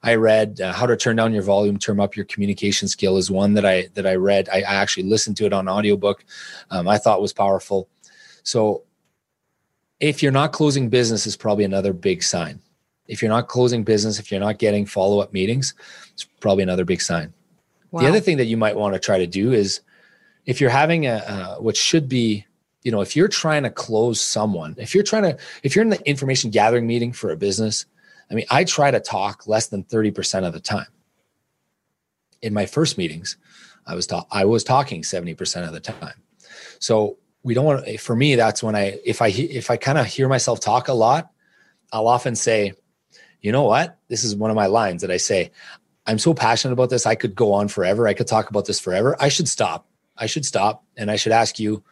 i 0.04 0.16
read 0.16 0.60
uh, 0.62 0.74
how 0.74 0.86
to 0.86 0.98
turn 0.98 1.16
down 1.16 1.34
your 1.34 1.44
volume 1.44 1.78
turn 1.78 2.00
up 2.00 2.16
your 2.16 2.26
communication 2.26 2.88
skill 2.88 3.18
is 3.18 3.32
one 3.32 3.54
that 3.54 3.66
i 3.66 3.88
that 3.94 4.06
i 4.06 4.16
read. 4.16 4.50
I, 4.50 4.58
I 4.58 4.76
actually 4.76 5.04
listened 5.04 5.38
to 5.38 5.46
it 5.46 5.54
on 5.54 5.70
audiobook. 5.70 6.26
Um, 6.70 6.88
i 6.88 6.98
thought 6.98 7.22
was 7.22 7.34
powerful. 7.34 7.88
So 8.44 8.84
if 10.00 10.22
you're 10.22 10.32
not 10.32 10.52
closing 10.54 10.90
business 10.90 11.26
is 11.26 11.36
probably 11.36 11.64
another 11.64 11.94
big 11.94 12.22
sign 12.24 12.62
if 13.08 13.22
you're 13.22 13.30
not 13.30 13.48
closing 13.48 13.84
business, 13.84 14.20
if 14.20 14.32
you're 14.32 14.40
not 14.40 14.60
getting 14.60 14.86
follow 14.86 15.20
up 15.20 15.34
meetings, 15.34 15.74
it's 16.14 16.24
probably 16.24 16.64
another 16.64 16.86
big 16.86 17.02
sign. 17.02 17.34
Wow. 17.92 18.02
The 18.02 18.08
other 18.08 18.20
thing 18.20 18.38
that 18.38 18.46
you 18.46 18.58
might 18.58 18.76
want 18.76 18.94
to 18.94 19.00
try 19.00 19.18
to 19.18 19.28
do 19.28 19.54
is 19.54 19.82
if 20.46 20.60
you're 20.60 20.70
having 20.70 21.06
a, 21.06 21.16
uh, 21.16 21.56
what 21.58 21.78
should 21.78 22.10
be, 22.10 22.46
you 22.84 22.92
know, 22.92 23.02
if 23.02 23.16
you're 23.16 23.28
trying 23.28 23.64
to 23.64 23.70
close 23.70 24.22
someone, 24.22 24.76
if 24.78 24.94
you're 24.94 25.04
trying 25.04 25.24
to, 25.24 25.38
if 25.64 25.76
you're 25.76 25.84
in 25.84 25.90
the 25.90 26.08
information 26.08 26.52
gathering 26.52 26.88
meeting 26.88 27.12
for 27.12 27.32
a 27.32 27.38
business, 27.38 27.86
I 28.30 28.34
mean, 28.34 28.46
I 28.50 28.64
try 28.64 28.92
to 28.92 29.00
talk 29.00 29.48
less 29.48 29.68
than 29.68 29.84
30% 29.84 30.46
of 30.46 30.54
the 30.54 30.60
time. 30.60 30.88
In 32.42 32.54
my 32.54 32.66
first 32.66 32.98
meetings, 32.98 33.38
I 33.86 33.96
was 33.96 34.06
ta- 34.06 34.28
I 34.32 34.46
was 34.46 34.64
talking 34.64 35.02
70% 35.02 35.66
of 35.66 35.74
the 35.74 35.80
time. 35.80 36.22
So 36.80 37.18
we 37.44 37.54
don't 37.54 37.66
want 37.66 37.86
to, 37.86 37.98
for 37.98 38.16
me, 38.16 38.36
that's 38.36 38.62
when 38.62 38.76
I, 38.76 39.00
if 39.06 39.22
I, 39.22 39.28
if 39.30 39.72
I 39.72 39.78
kind 39.78 39.98
of 39.98 40.06
hear 40.06 40.28
myself 40.28 40.60
talk 40.60 40.88
a 40.88 40.94
lot, 40.94 41.32
I'll 41.92 42.08
often 42.08 42.36
say, 42.36 42.74
you 43.42 43.52
know 43.52 43.64
what? 43.64 43.98
This 44.08 44.24
is 44.24 44.36
one 44.36 44.50
of 44.50 44.56
my 44.56 44.66
lines 44.66 45.02
that 45.02 45.12
I 45.12 45.18
say, 45.18 45.52
I'm 46.06 46.20
so 46.20 46.34
passionate 46.34 46.74
about 46.74 46.90
this. 46.90 47.06
I 47.06 47.16
could 47.16 47.36
go 47.36 47.52
on 47.52 47.68
forever. 47.68 48.08
I 48.08 48.14
could 48.14 48.28
talk 48.28 48.50
about 48.50 48.66
this 48.66 48.80
forever. 48.80 49.16
I 49.20 49.30
should 49.30 49.48
stop. 49.48 49.88
I 50.18 50.26
should 50.26 50.46
stop. 50.46 50.84
And 50.96 51.12
I 51.12 51.18
should 51.18 51.34
ask 51.34 51.60
you, 51.60 51.84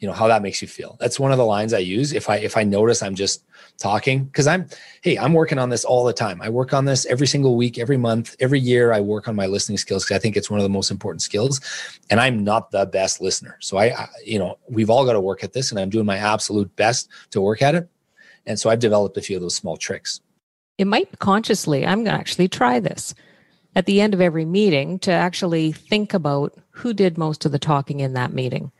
you 0.00 0.08
know, 0.08 0.14
how 0.14 0.28
that 0.28 0.42
makes 0.42 0.60
you 0.60 0.66
feel. 0.66 0.96
That's 0.98 1.20
one 1.20 1.30
of 1.30 1.38
the 1.38 1.44
lines 1.44 1.72
I 1.72 1.78
use. 1.78 2.12
If 2.12 2.28
I, 2.28 2.36
if 2.38 2.56
I 2.56 2.64
notice 2.64 3.02
I'm 3.02 3.14
just 3.14 3.44
talking, 3.78 4.28
cause 4.30 4.46
I'm, 4.46 4.66
Hey, 5.02 5.16
I'm 5.16 5.34
working 5.34 5.58
on 5.58 5.68
this 5.68 5.84
all 5.84 6.04
the 6.04 6.12
time. 6.12 6.42
I 6.42 6.48
work 6.48 6.72
on 6.72 6.84
this 6.84 7.06
every 7.06 7.26
single 7.26 7.56
week, 7.56 7.78
every 7.78 7.96
month, 7.96 8.34
every 8.40 8.58
year. 8.58 8.92
I 8.92 9.00
work 9.00 9.28
on 9.28 9.36
my 9.36 9.46
listening 9.46 9.78
skills. 9.78 10.04
Cause 10.04 10.16
I 10.16 10.18
think 10.18 10.36
it's 10.36 10.50
one 10.50 10.58
of 10.58 10.64
the 10.64 10.70
most 10.70 10.90
important 10.90 11.22
skills 11.22 11.60
and 12.10 12.18
I'm 12.18 12.42
not 12.42 12.70
the 12.70 12.86
best 12.86 13.20
listener. 13.20 13.56
So 13.60 13.76
I, 13.76 13.86
I 13.86 14.08
you 14.24 14.38
know, 14.38 14.58
we've 14.68 14.90
all 14.90 15.04
got 15.04 15.12
to 15.12 15.20
work 15.20 15.44
at 15.44 15.52
this 15.52 15.70
and 15.70 15.78
I'm 15.78 15.90
doing 15.90 16.06
my 16.06 16.16
absolute 16.16 16.74
best 16.76 17.08
to 17.30 17.40
work 17.40 17.62
at 17.62 17.74
it. 17.74 17.88
And 18.46 18.58
so 18.58 18.68
I've 18.68 18.80
developed 18.80 19.16
a 19.16 19.22
few 19.22 19.36
of 19.36 19.42
those 19.42 19.54
small 19.54 19.76
tricks 19.76 20.22
it 20.80 20.86
might 20.86 21.18
consciously, 21.18 21.86
I'm 21.86 22.04
going 22.04 22.14
to 22.14 22.18
actually 22.18 22.48
try 22.48 22.80
this 22.80 23.14
at 23.76 23.84
the 23.84 24.00
end 24.00 24.14
of 24.14 24.22
every 24.22 24.46
meeting 24.46 24.98
to 25.00 25.12
actually 25.12 25.72
think 25.72 26.14
about 26.14 26.56
who 26.70 26.94
did 26.94 27.18
most 27.18 27.44
of 27.44 27.52
the 27.52 27.58
talking 27.58 28.00
in 28.00 28.14
that 28.14 28.32
meeting. 28.32 28.72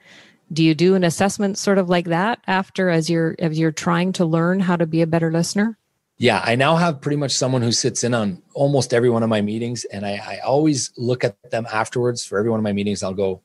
Do 0.50 0.64
you 0.64 0.74
do 0.74 0.94
an 0.94 1.04
assessment 1.04 1.58
sort 1.58 1.76
of 1.76 1.90
like 1.90 2.06
that 2.06 2.40
after 2.46 2.88
as 2.88 3.10
you're 3.10 3.36
as 3.38 3.58
you're 3.58 3.70
trying 3.70 4.12
to 4.14 4.24
learn 4.24 4.60
how 4.60 4.76
to 4.76 4.86
be 4.86 5.02
a 5.02 5.06
better 5.06 5.30
listener? 5.30 5.76
Yeah, 6.16 6.40
I 6.42 6.56
now 6.56 6.76
have 6.76 7.02
pretty 7.02 7.18
much 7.18 7.32
someone 7.32 7.60
who 7.60 7.70
sits 7.70 8.02
in 8.02 8.14
on 8.14 8.42
almost 8.54 8.94
every 8.94 9.10
one 9.10 9.22
of 9.22 9.28
my 9.28 9.42
meetings, 9.42 9.84
and 9.84 10.06
I, 10.06 10.12
I 10.26 10.38
always 10.38 10.92
look 10.96 11.22
at 11.22 11.36
them 11.50 11.66
afterwards 11.70 12.24
for 12.24 12.38
every 12.38 12.50
one 12.50 12.60
of 12.60 12.64
my 12.64 12.72
meetings. 12.72 13.02
I'll 13.02 13.12
go, 13.12 13.42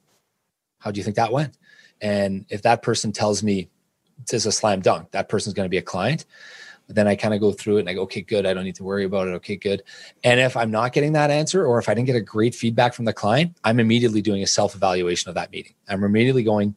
"How 0.80 0.92
do 0.92 0.98
you 0.98 1.04
think 1.04 1.18
that 1.18 1.34
went?" 1.34 1.58
And 2.00 2.46
if 2.50 2.62
that 2.62 2.84
person 2.84 3.12
tells 3.12 3.44
me 3.44 3.70
it's 4.22 4.46
a 4.46 4.52
slam 4.52 4.80
dunk, 4.80 5.12
that 5.12 5.28
person's 5.28 5.54
going 5.54 5.66
to 5.66 5.70
be 5.70 5.78
a 5.78 5.82
client 5.82 6.24
then 6.88 7.08
I 7.08 7.16
kind 7.16 7.34
of 7.34 7.40
go 7.40 7.52
through 7.52 7.78
it 7.78 7.80
and 7.82 7.90
I 7.90 7.94
go, 7.94 8.02
okay, 8.04 8.22
good. 8.22 8.46
I 8.46 8.54
don't 8.54 8.64
need 8.64 8.76
to 8.76 8.84
worry 8.84 9.06
about 9.06 9.28
it. 9.28 9.32
Okay, 9.32 9.56
good. 9.56 9.82
And 10.24 10.40
if 10.40 10.56
I'm 10.56 10.70
not 10.70 10.94
getting 10.94 11.14
that 11.14 11.32
answer, 11.32 11.66
or 11.66 11.80
if 11.80 11.90
I 11.90 11.94
didn't 11.94 12.08
get 12.08 12.16
a 12.16 12.22
great 12.22 12.54
feedback 12.54 12.94
from 12.94 13.06
the 13.06 13.14
client, 13.14 13.58
I'm 13.64 13.80
immediately 13.80 14.22
doing 14.22 14.44
a 14.44 14.48
self 14.48 14.76
evaluation 14.76 15.30
of 15.30 15.36
that 15.36 15.52
meeting. 15.52 15.74
I'm 15.88 16.04
immediately 16.04 16.44
going, 16.44 16.76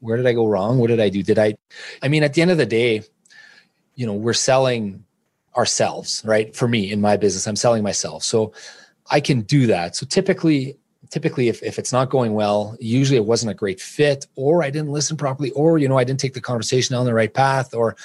where 0.00 0.16
did 0.16 0.26
I 0.26 0.32
go 0.32 0.46
wrong? 0.46 0.78
What 0.78 0.88
did 0.88 1.00
I 1.00 1.08
do? 1.08 1.22
Did 1.22 1.38
I, 1.38 1.56
I 2.02 2.08
mean, 2.08 2.22
at 2.22 2.34
the 2.34 2.42
end 2.42 2.50
of 2.50 2.58
the 2.58 2.66
day, 2.66 3.02
you 3.94 4.06
know, 4.06 4.14
we're 4.14 4.32
selling 4.32 5.04
ourselves, 5.56 6.22
right? 6.24 6.54
For 6.54 6.68
me 6.68 6.90
in 6.90 7.00
my 7.00 7.16
business, 7.16 7.46
I'm 7.46 7.56
selling 7.56 7.82
myself. 7.82 8.22
So 8.22 8.52
I 9.10 9.20
can 9.20 9.42
do 9.42 9.66
that. 9.68 9.96
So 9.96 10.06
typically, 10.06 10.76
typically 11.10 11.48
if, 11.48 11.62
if 11.62 11.78
it's 11.78 11.92
not 11.92 12.10
going 12.10 12.34
well 12.34 12.76
usually 12.80 13.16
it 13.16 13.24
wasn't 13.24 13.50
a 13.50 13.54
great 13.54 13.80
fit 13.80 14.26
or 14.34 14.62
i 14.62 14.70
didn't 14.70 14.90
listen 14.90 15.16
properly 15.16 15.50
or 15.52 15.78
you 15.78 15.88
know 15.88 15.98
i 15.98 16.04
didn't 16.04 16.20
take 16.20 16.34
the 16.34 16.40
conversation 16.40 16.96
on 16.96 17.04
the 17.04 17.14
right 17.14 17.32
path 17.32 17.74
or 17.74 17.96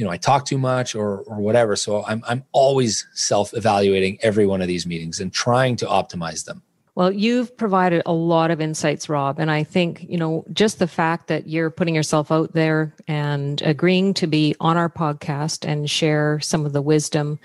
you 0.00 0.06
know 0.06 0.10
I 0.10 0.16
talk 0.16 0.46
too 0.46 0.56
much 0.56 0.94
or 0.94 1.18
or 1.18 1.36
whatever. 1.36 1.76
So 1.76 2.02
I'm 2.06 2.24
I'm 2.26 2.42
always 2.52 3.06
self-evaluating 3.12 4.18
every 4.22 4.46
one 4.46 4.62
of 4.62 4.66
these 4.66 4.86
meetings 4.86 5.20
and 5.20 5.30
trying 5.30 5.76
to 5.76 5.86
optimize 5.86 6.46
them. 6.46 6.62
Well, 6.94 7.12
you've 7.12 7.54
provided 7.56 8.02
a 8.06 8.12
lot 8.12 8.50
of 8.50 8.62
insights, 8.62 9.08
Rob. 9.10 9.38
And 9.38 9.50
I 9.50 9.62
think, 9.62 10.06
you 10.08 10.16
know, 10.16 10.44
just 10.52 10.78
the 10.78 10.88
fact 10.88 11.28
that 11.28 11.46
you're 11.46 11.70
putting 11.70 11.94
yourself 11.94 12.32
out 12.32 12.52
there 12.54 12.94
and 13.06 13.60
agreeing 13.62 14.14
to 14.14 14.26
be 14.26 14.56
on 14.58 14.78
our 14.78 14.88
podcast 14.88 15.68
and 15.68 15.88
share 15.88 16.40
some 16.40 16.66
of 16.66 16.72
the 16.72 16.82
wisdom, 16.82 17.38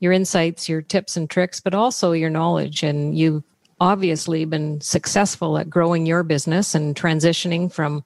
your 0.00 0.12
insights, 0.12 0.68
your 0.68 0.82
tips 0.82 1.16
and 1.16 1.30
tricks, 1.30 1.60
but 1.60 1.74
also 1.74 2.12
your 2.12 2.30
knowledge. 2.30 2.82
And 2.82 3.16
you've 3.16 3.44
obviously 3.80 4.44
been 4.44 4.80
successful 4.80 5.56
at 5.56 5.70
growing 5.70 6.04
your 6.04 6.22
business 6.22 6.74
and 6.74 6.94
transitioning 6.94 7.72
from 7.72 8.04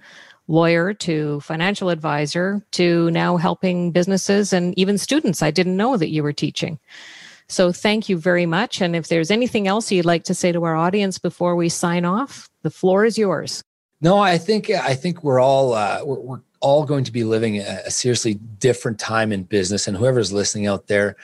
lawyer 0.48 0.94
to 0.94 1.40
financial 1.40 1.88
advisor 1.88 2.64
to 2.72 3.10
now 3.10 3.36
helping 3.36 3.90
businesses 3.90 4.52
and 4.52 4.78
even 4.78 4.98
students 4.98 5.42
I 5.42 5.50
didn't 5.50 5.76
know 5.76 5.96
that 5.96 6.10
you 6.10 6.22
were 6.22 6.32
teaching. 6.32 6.78
So 7.48 7.72
thank 7.72 8.08
you 8.08 8.16
very 8.16 8.46
much. 8.46 8.80
And 8.80 8.96
if 8.96 9.08
there's 9.08 9.30
anything 9.30 9.68
else 9.68 9.92
you'd 9.92 10.04
like 10.04 10.24
to 10.24 10.34
say 10.34 10.52
to 10.52 10.64
our 10.64 10.74
audience 10.74 11.18
before 11.18 11.54
we 11.54 11.68
sign 11.68 12.04
off, 12.04 12.48
the 12.62 12.70
floor 12.70 13.04
is 13.04 13.16
yours. 13.16 13.62
No, 14.00 14.18
I 14.18 14.36
think 14.36 14.68
I 14.68 14.94
think 14.94 15.24
we're 15.24 15.40
all 15.40 15.72
uh, 15.72 16.00
we're, 16.04 16.20
we're 16.20 16.40
all 16.60 16.84
going 16.84 17.04
to 17.04 17.12
be 17.12 17.24
living 17.24 17.58
a, 17.58 17.82
a 17.86 17.90
seriously 17.90 18.34
different 18.34 18.98
time 18.98 19.32
in 19.32 19.44
business. 19.44 19.86
And 19.86 19.96
whoever's 19.96 20.32
listening 20.32 20.66
out 20.66 20.88
there, 20.88 21.16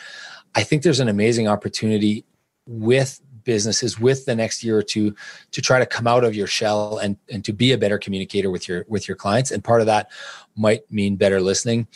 I 0.55 0.63
think 0.63 0.83
there's 0.83 1.01
an 1.01 1.09
amazing 1.09 1.49
opportunity 1.49 2.25
with 2.67 3.21
businesses 3.45 3.99
with 3.99 4.25
the 4.25 4.35
next 4.35 4.63
year 4.63 4.79
or 4.79 4.83
two 4.83 5.15
to 5.51 5.63
try 5.63 5.79
to 5.79 5.87
come 5.87 6.07
out 6.07 6.25
of 6.25 6.35
your 6.35 6.47
shell 6.47 6.99
and 6.99 7.17
and 7.31 7.45
to 7.45 7.53
be 7.53 7.73
a 7.73 7.79
better 7.79 7.99
communicator 7.99 8.51
with 8.51 8.69
your 8.69 8.85
with 8.89 9.09
your 9.09 9.17
clients. 9.17 9.51
And 9.51 9.63
part 9.63 9.81
of 9.81 9.87
that 9.87 10.11
might 10.57 10.91
mean 10.91 11.17
better 11.17 11.41
listening. 11.41 11.87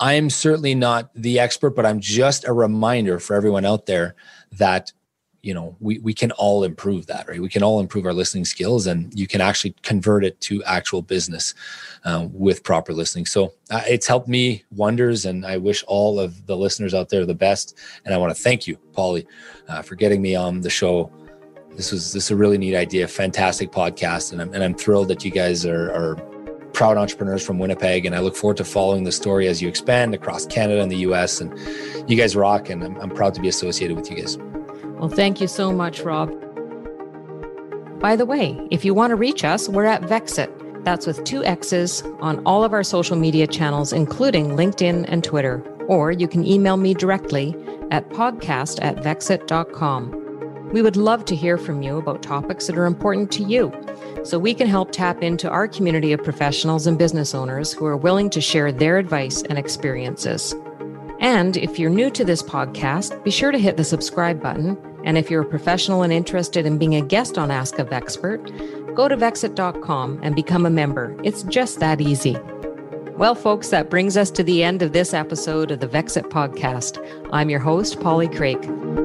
I'm 0.00 0.30
certainly 0.30 0.74
not 0.74 1.10
the 1.14 1.38
expert 1.38 1.70
but 1.70 1.86
i'm 1.86 2.00
just 2.00 2.44
a 2.44 2.52
reminder 2.52 3.20
for 3.20 3.36
everyone 3.36 3.64
out 3.64 3.86
there 3.86 4.16
that 4.50 4.92
you 5.42 5.52
know 5.52 5.76
we, 5.80 5.98
we 5.98 6.14
can 6.14 6.30
all 6.32 6.64
improve 6.64 7.06
that 7.06 7.28
right? 7.28 7.42
We 7.42 7.48
can 7.48 7.62
all 7.62 7.80
improve 7.80 8.06
our 8.06 8.12
listening 8.12 8.44
skills 8.44 8.86
and 8.86 9.12
you 9.18 9.26
can 9.26 9.40
actually 9.40 9.74
convert 9.82 10.24
it 10.24 10.40
to 10.42 10.62
actual 10.64 11.02
business 11.02 11.54
uh, 12.04 12.28
with 12.32 12.62
proper 12.62 12.92
listening. 12.92 13.26
So 13.26 13.52
uh, 13.70 13.82
it's 13.88 14.06
helped 14.06 14.28
me 14.28 14.64
wonders 14.70 15.24
and 15.24 15.44
i 15.44 15.56
wish 15.56 15.84
all 15.86 16.20
of 16.20 16.46
the 16.46 16.56
listeners 16.56 16.94
out 16.94 17.08
there 17.08 17.26
the 17.26 17.34
best. 17.34 17.76
And 18.04 18.14
i 18.14 18.16
want 18.16 18.34
to 18.34 18.40
thank 18.40 18.66
you 18.66 18.76
polly 18.92 19.26
uh, 19.68 19.82
for 19.82 19.96
getting 19.96 20.22
me 20.22 20.34
on 20.36 20.60
the 20.60 20.70
show. 20.70 21.10
This 21.76 21.90
was 21.90 22.12
this 22.12 22.26
is 22.26 22.30
a 22.30 22.36
really 22.36 22.58
neat 22.58 22.76
idea 22.76 23.08
fantastic 23.08 23.72
podcast 23.72 24.32
and 24.32 24.40
i'm, 24.40 24.54
and 24.54 24.62
I'm 24.62 24.74
thrilled 24.74 25.08
that 25.08 25.24
you 25.24 25.30
guys 25.30 25.66
are, 25.66 25.90
are 25.90 26.16
proud 26.72 26.96
entrepreneurs 26.96 27.44
from 27.44 27.58
winnipeg. 27.58 28.06
And 28.06 28.14
i 28.14 28.20
look 28.20 28.36
forward 28.36 28.58
to 28.58 28.64
following 28.64 29.02
the 29.02 29.12
story 29.12 29.48
as 29.48 29.60
you 29.60 29.68
expand 29.68 30.14
across 30.14 30.46
canada 30.46 30.80
and 30.80 30.92
the 30.92 30.98
us 30.98 31.40
and 31.40 31.58
you 32.08 32.16
guys 32.16 32.36
rock 32.36 32.70
and 32.70 32.84
i'm, 32.84 32.96
I'm 33.00 33.10
proud 33.10 33.34
to 33.34 33.40
be 33.40 33.48
associated 33.48 33.96
with 33.96 34.08
you 34.08 34.18
guys 34.18 34.38
well, 35.02 35.10
thank 35.10 35.40
you 35.40 35.48
so 35.48 35.72
much, 35.72 36.02
Rob. 36.02 36.30
By 37.98 38.14
the 38.14 38.24
way, 38.24 38.56
if 38.70 38.84
you 38.84 38.94
want 38.94 39.10
to 39.10 39.16
reach 39.16 39.42
us, 39.42 39.68
we're 39.68 39.84
at 39.84 40.02
Vexxit, 40.02 40.84
That's 40.84 41.08
with 41.08 41.24
two 41.24 41.44
X's 41.44 42.04
on 42.20 42.40
all 42.46 42.62
of 42.62 42.72
our 42.72 42.84
social 42.84 43.16
media 43.16 43.48
channels, 43.48 43.92
including 43.92 44.50
LinkedIn 44.50 45.06
and 45.08 45.24
Twitter. 45.24 45.60
Or 45.88 46.12
you 46.12 46.28
can 46.28 46.46
email 46.46 46.76
me 46.76 46.94
directly 46.94 47.56
at 47.90 48.10
podcast 48.10 48.78
at 48.80 48.98
vexxit.com. 48.98 50.70
We 50.72 50.82
would 50.82 50.96
love 50.96 51.24
to 51.24 51.34
hear 51.34 51.58
from 51.58 51.82
you 51.82 51.96
about 51.96 52.22
topics 52.22 52.68
that 52.68 52.78
are 52.78 52.86
important 52.86 53.32
to 53.32 53.42
you 53.42 53.72
so 54.22 54.38
we 54.38 54.54
can 54.54 54.68
help 54.68 54.92
tap 54.92 55.20
into 55.20 55.50
our 55.50 55.66
community 55.66 56.12
of 56.12 56.22
professionals 56.22 56.86
and 56.86 56.96
business 56.96 57.34
owners 57.34 57.72
who 57.72 57.86
are 57.86 57.96
willing 57.96 58.30
to 58.30 58.40
share 58.40 58.70
their 58.70 58.98
advice 58.98 59.42
and 59.42 59.58
experiences. 59.58 60.54
And 61.18 61.56
if 61.56 61.76
you're 61.78 61.90
new 61.90 62.08
to 62.10 62.24
this 62.24 62.42
podcast, 62.42 63.22
be 63.24 63.32
sure 63.32 63.50
to 63.50 63.58
hit 63.58 63.76
the 63.76 63.84
subscribe 63.84 64.40
button. 64.40 64.76
And 65.04 65.18
if 65.18 65.30
you're 65.30 65.42
a 65.42 65.46
professional 65.46 66.02
and 66.02 66.12
interested 66.12 66.66
in 66.66 66.78
being 66.78 66.94
a 66.94 67.00
guest 67.00 67.38
on 67.38 67.50
Ask 67.50 67.78
a 67.78 67.84
Vexpert, 67.84 68.94
go 68.94 69.08
to 69.08 69.16
vexxit.com 69.16 70.20
and 70.22 70.34
become 70.34 70.66
a 70.66 70.70
member. 70.70 71.16
It's 71.22 71.42
just 71.44 71.80
that 71.80 72.00
easy. 72.00 72.36
Well, 73.16 73.34
folks, 73.34 73.68
that 73.68 73.90
brings 73.90 74.16
us 74.16 74.30
to 74.32 74.42
the 74.42 74.62
end 74.64 74.82
of 74.82 74.92
this 74.92 75.12
episode 75.12 75.70
of 75.70 75.80
the 75.80 75.88
Vexxit 75.88 76.30
Podcast. 76.30 76.98
I'm 77.32 77.50
your 77.50 77.60
host, 77.60 78.00
Polly 78.00 78.28
Craik. 78.28 78.62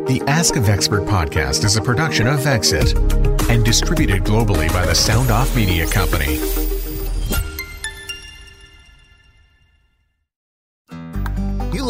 The 0.07 0.21
Ask 0.27 0.55
a 0.55 0.59
Vexpert 0.59 1.05
podcast 1.05 1.65
is 1.65 1.75
a 1.75 1.81
production 1.81 2.27
of 2.27 2.39
Vexxit 2.39 2.97
and 3.49 3.63
distributed 3.65 4.23
globally 4.23 4.71
by 4.71 4.85
the 4.85 4.95
Sound 4.95 5.29
Off 5.29 5.55
Media 5.55 5.85
Company. 5.87 6.66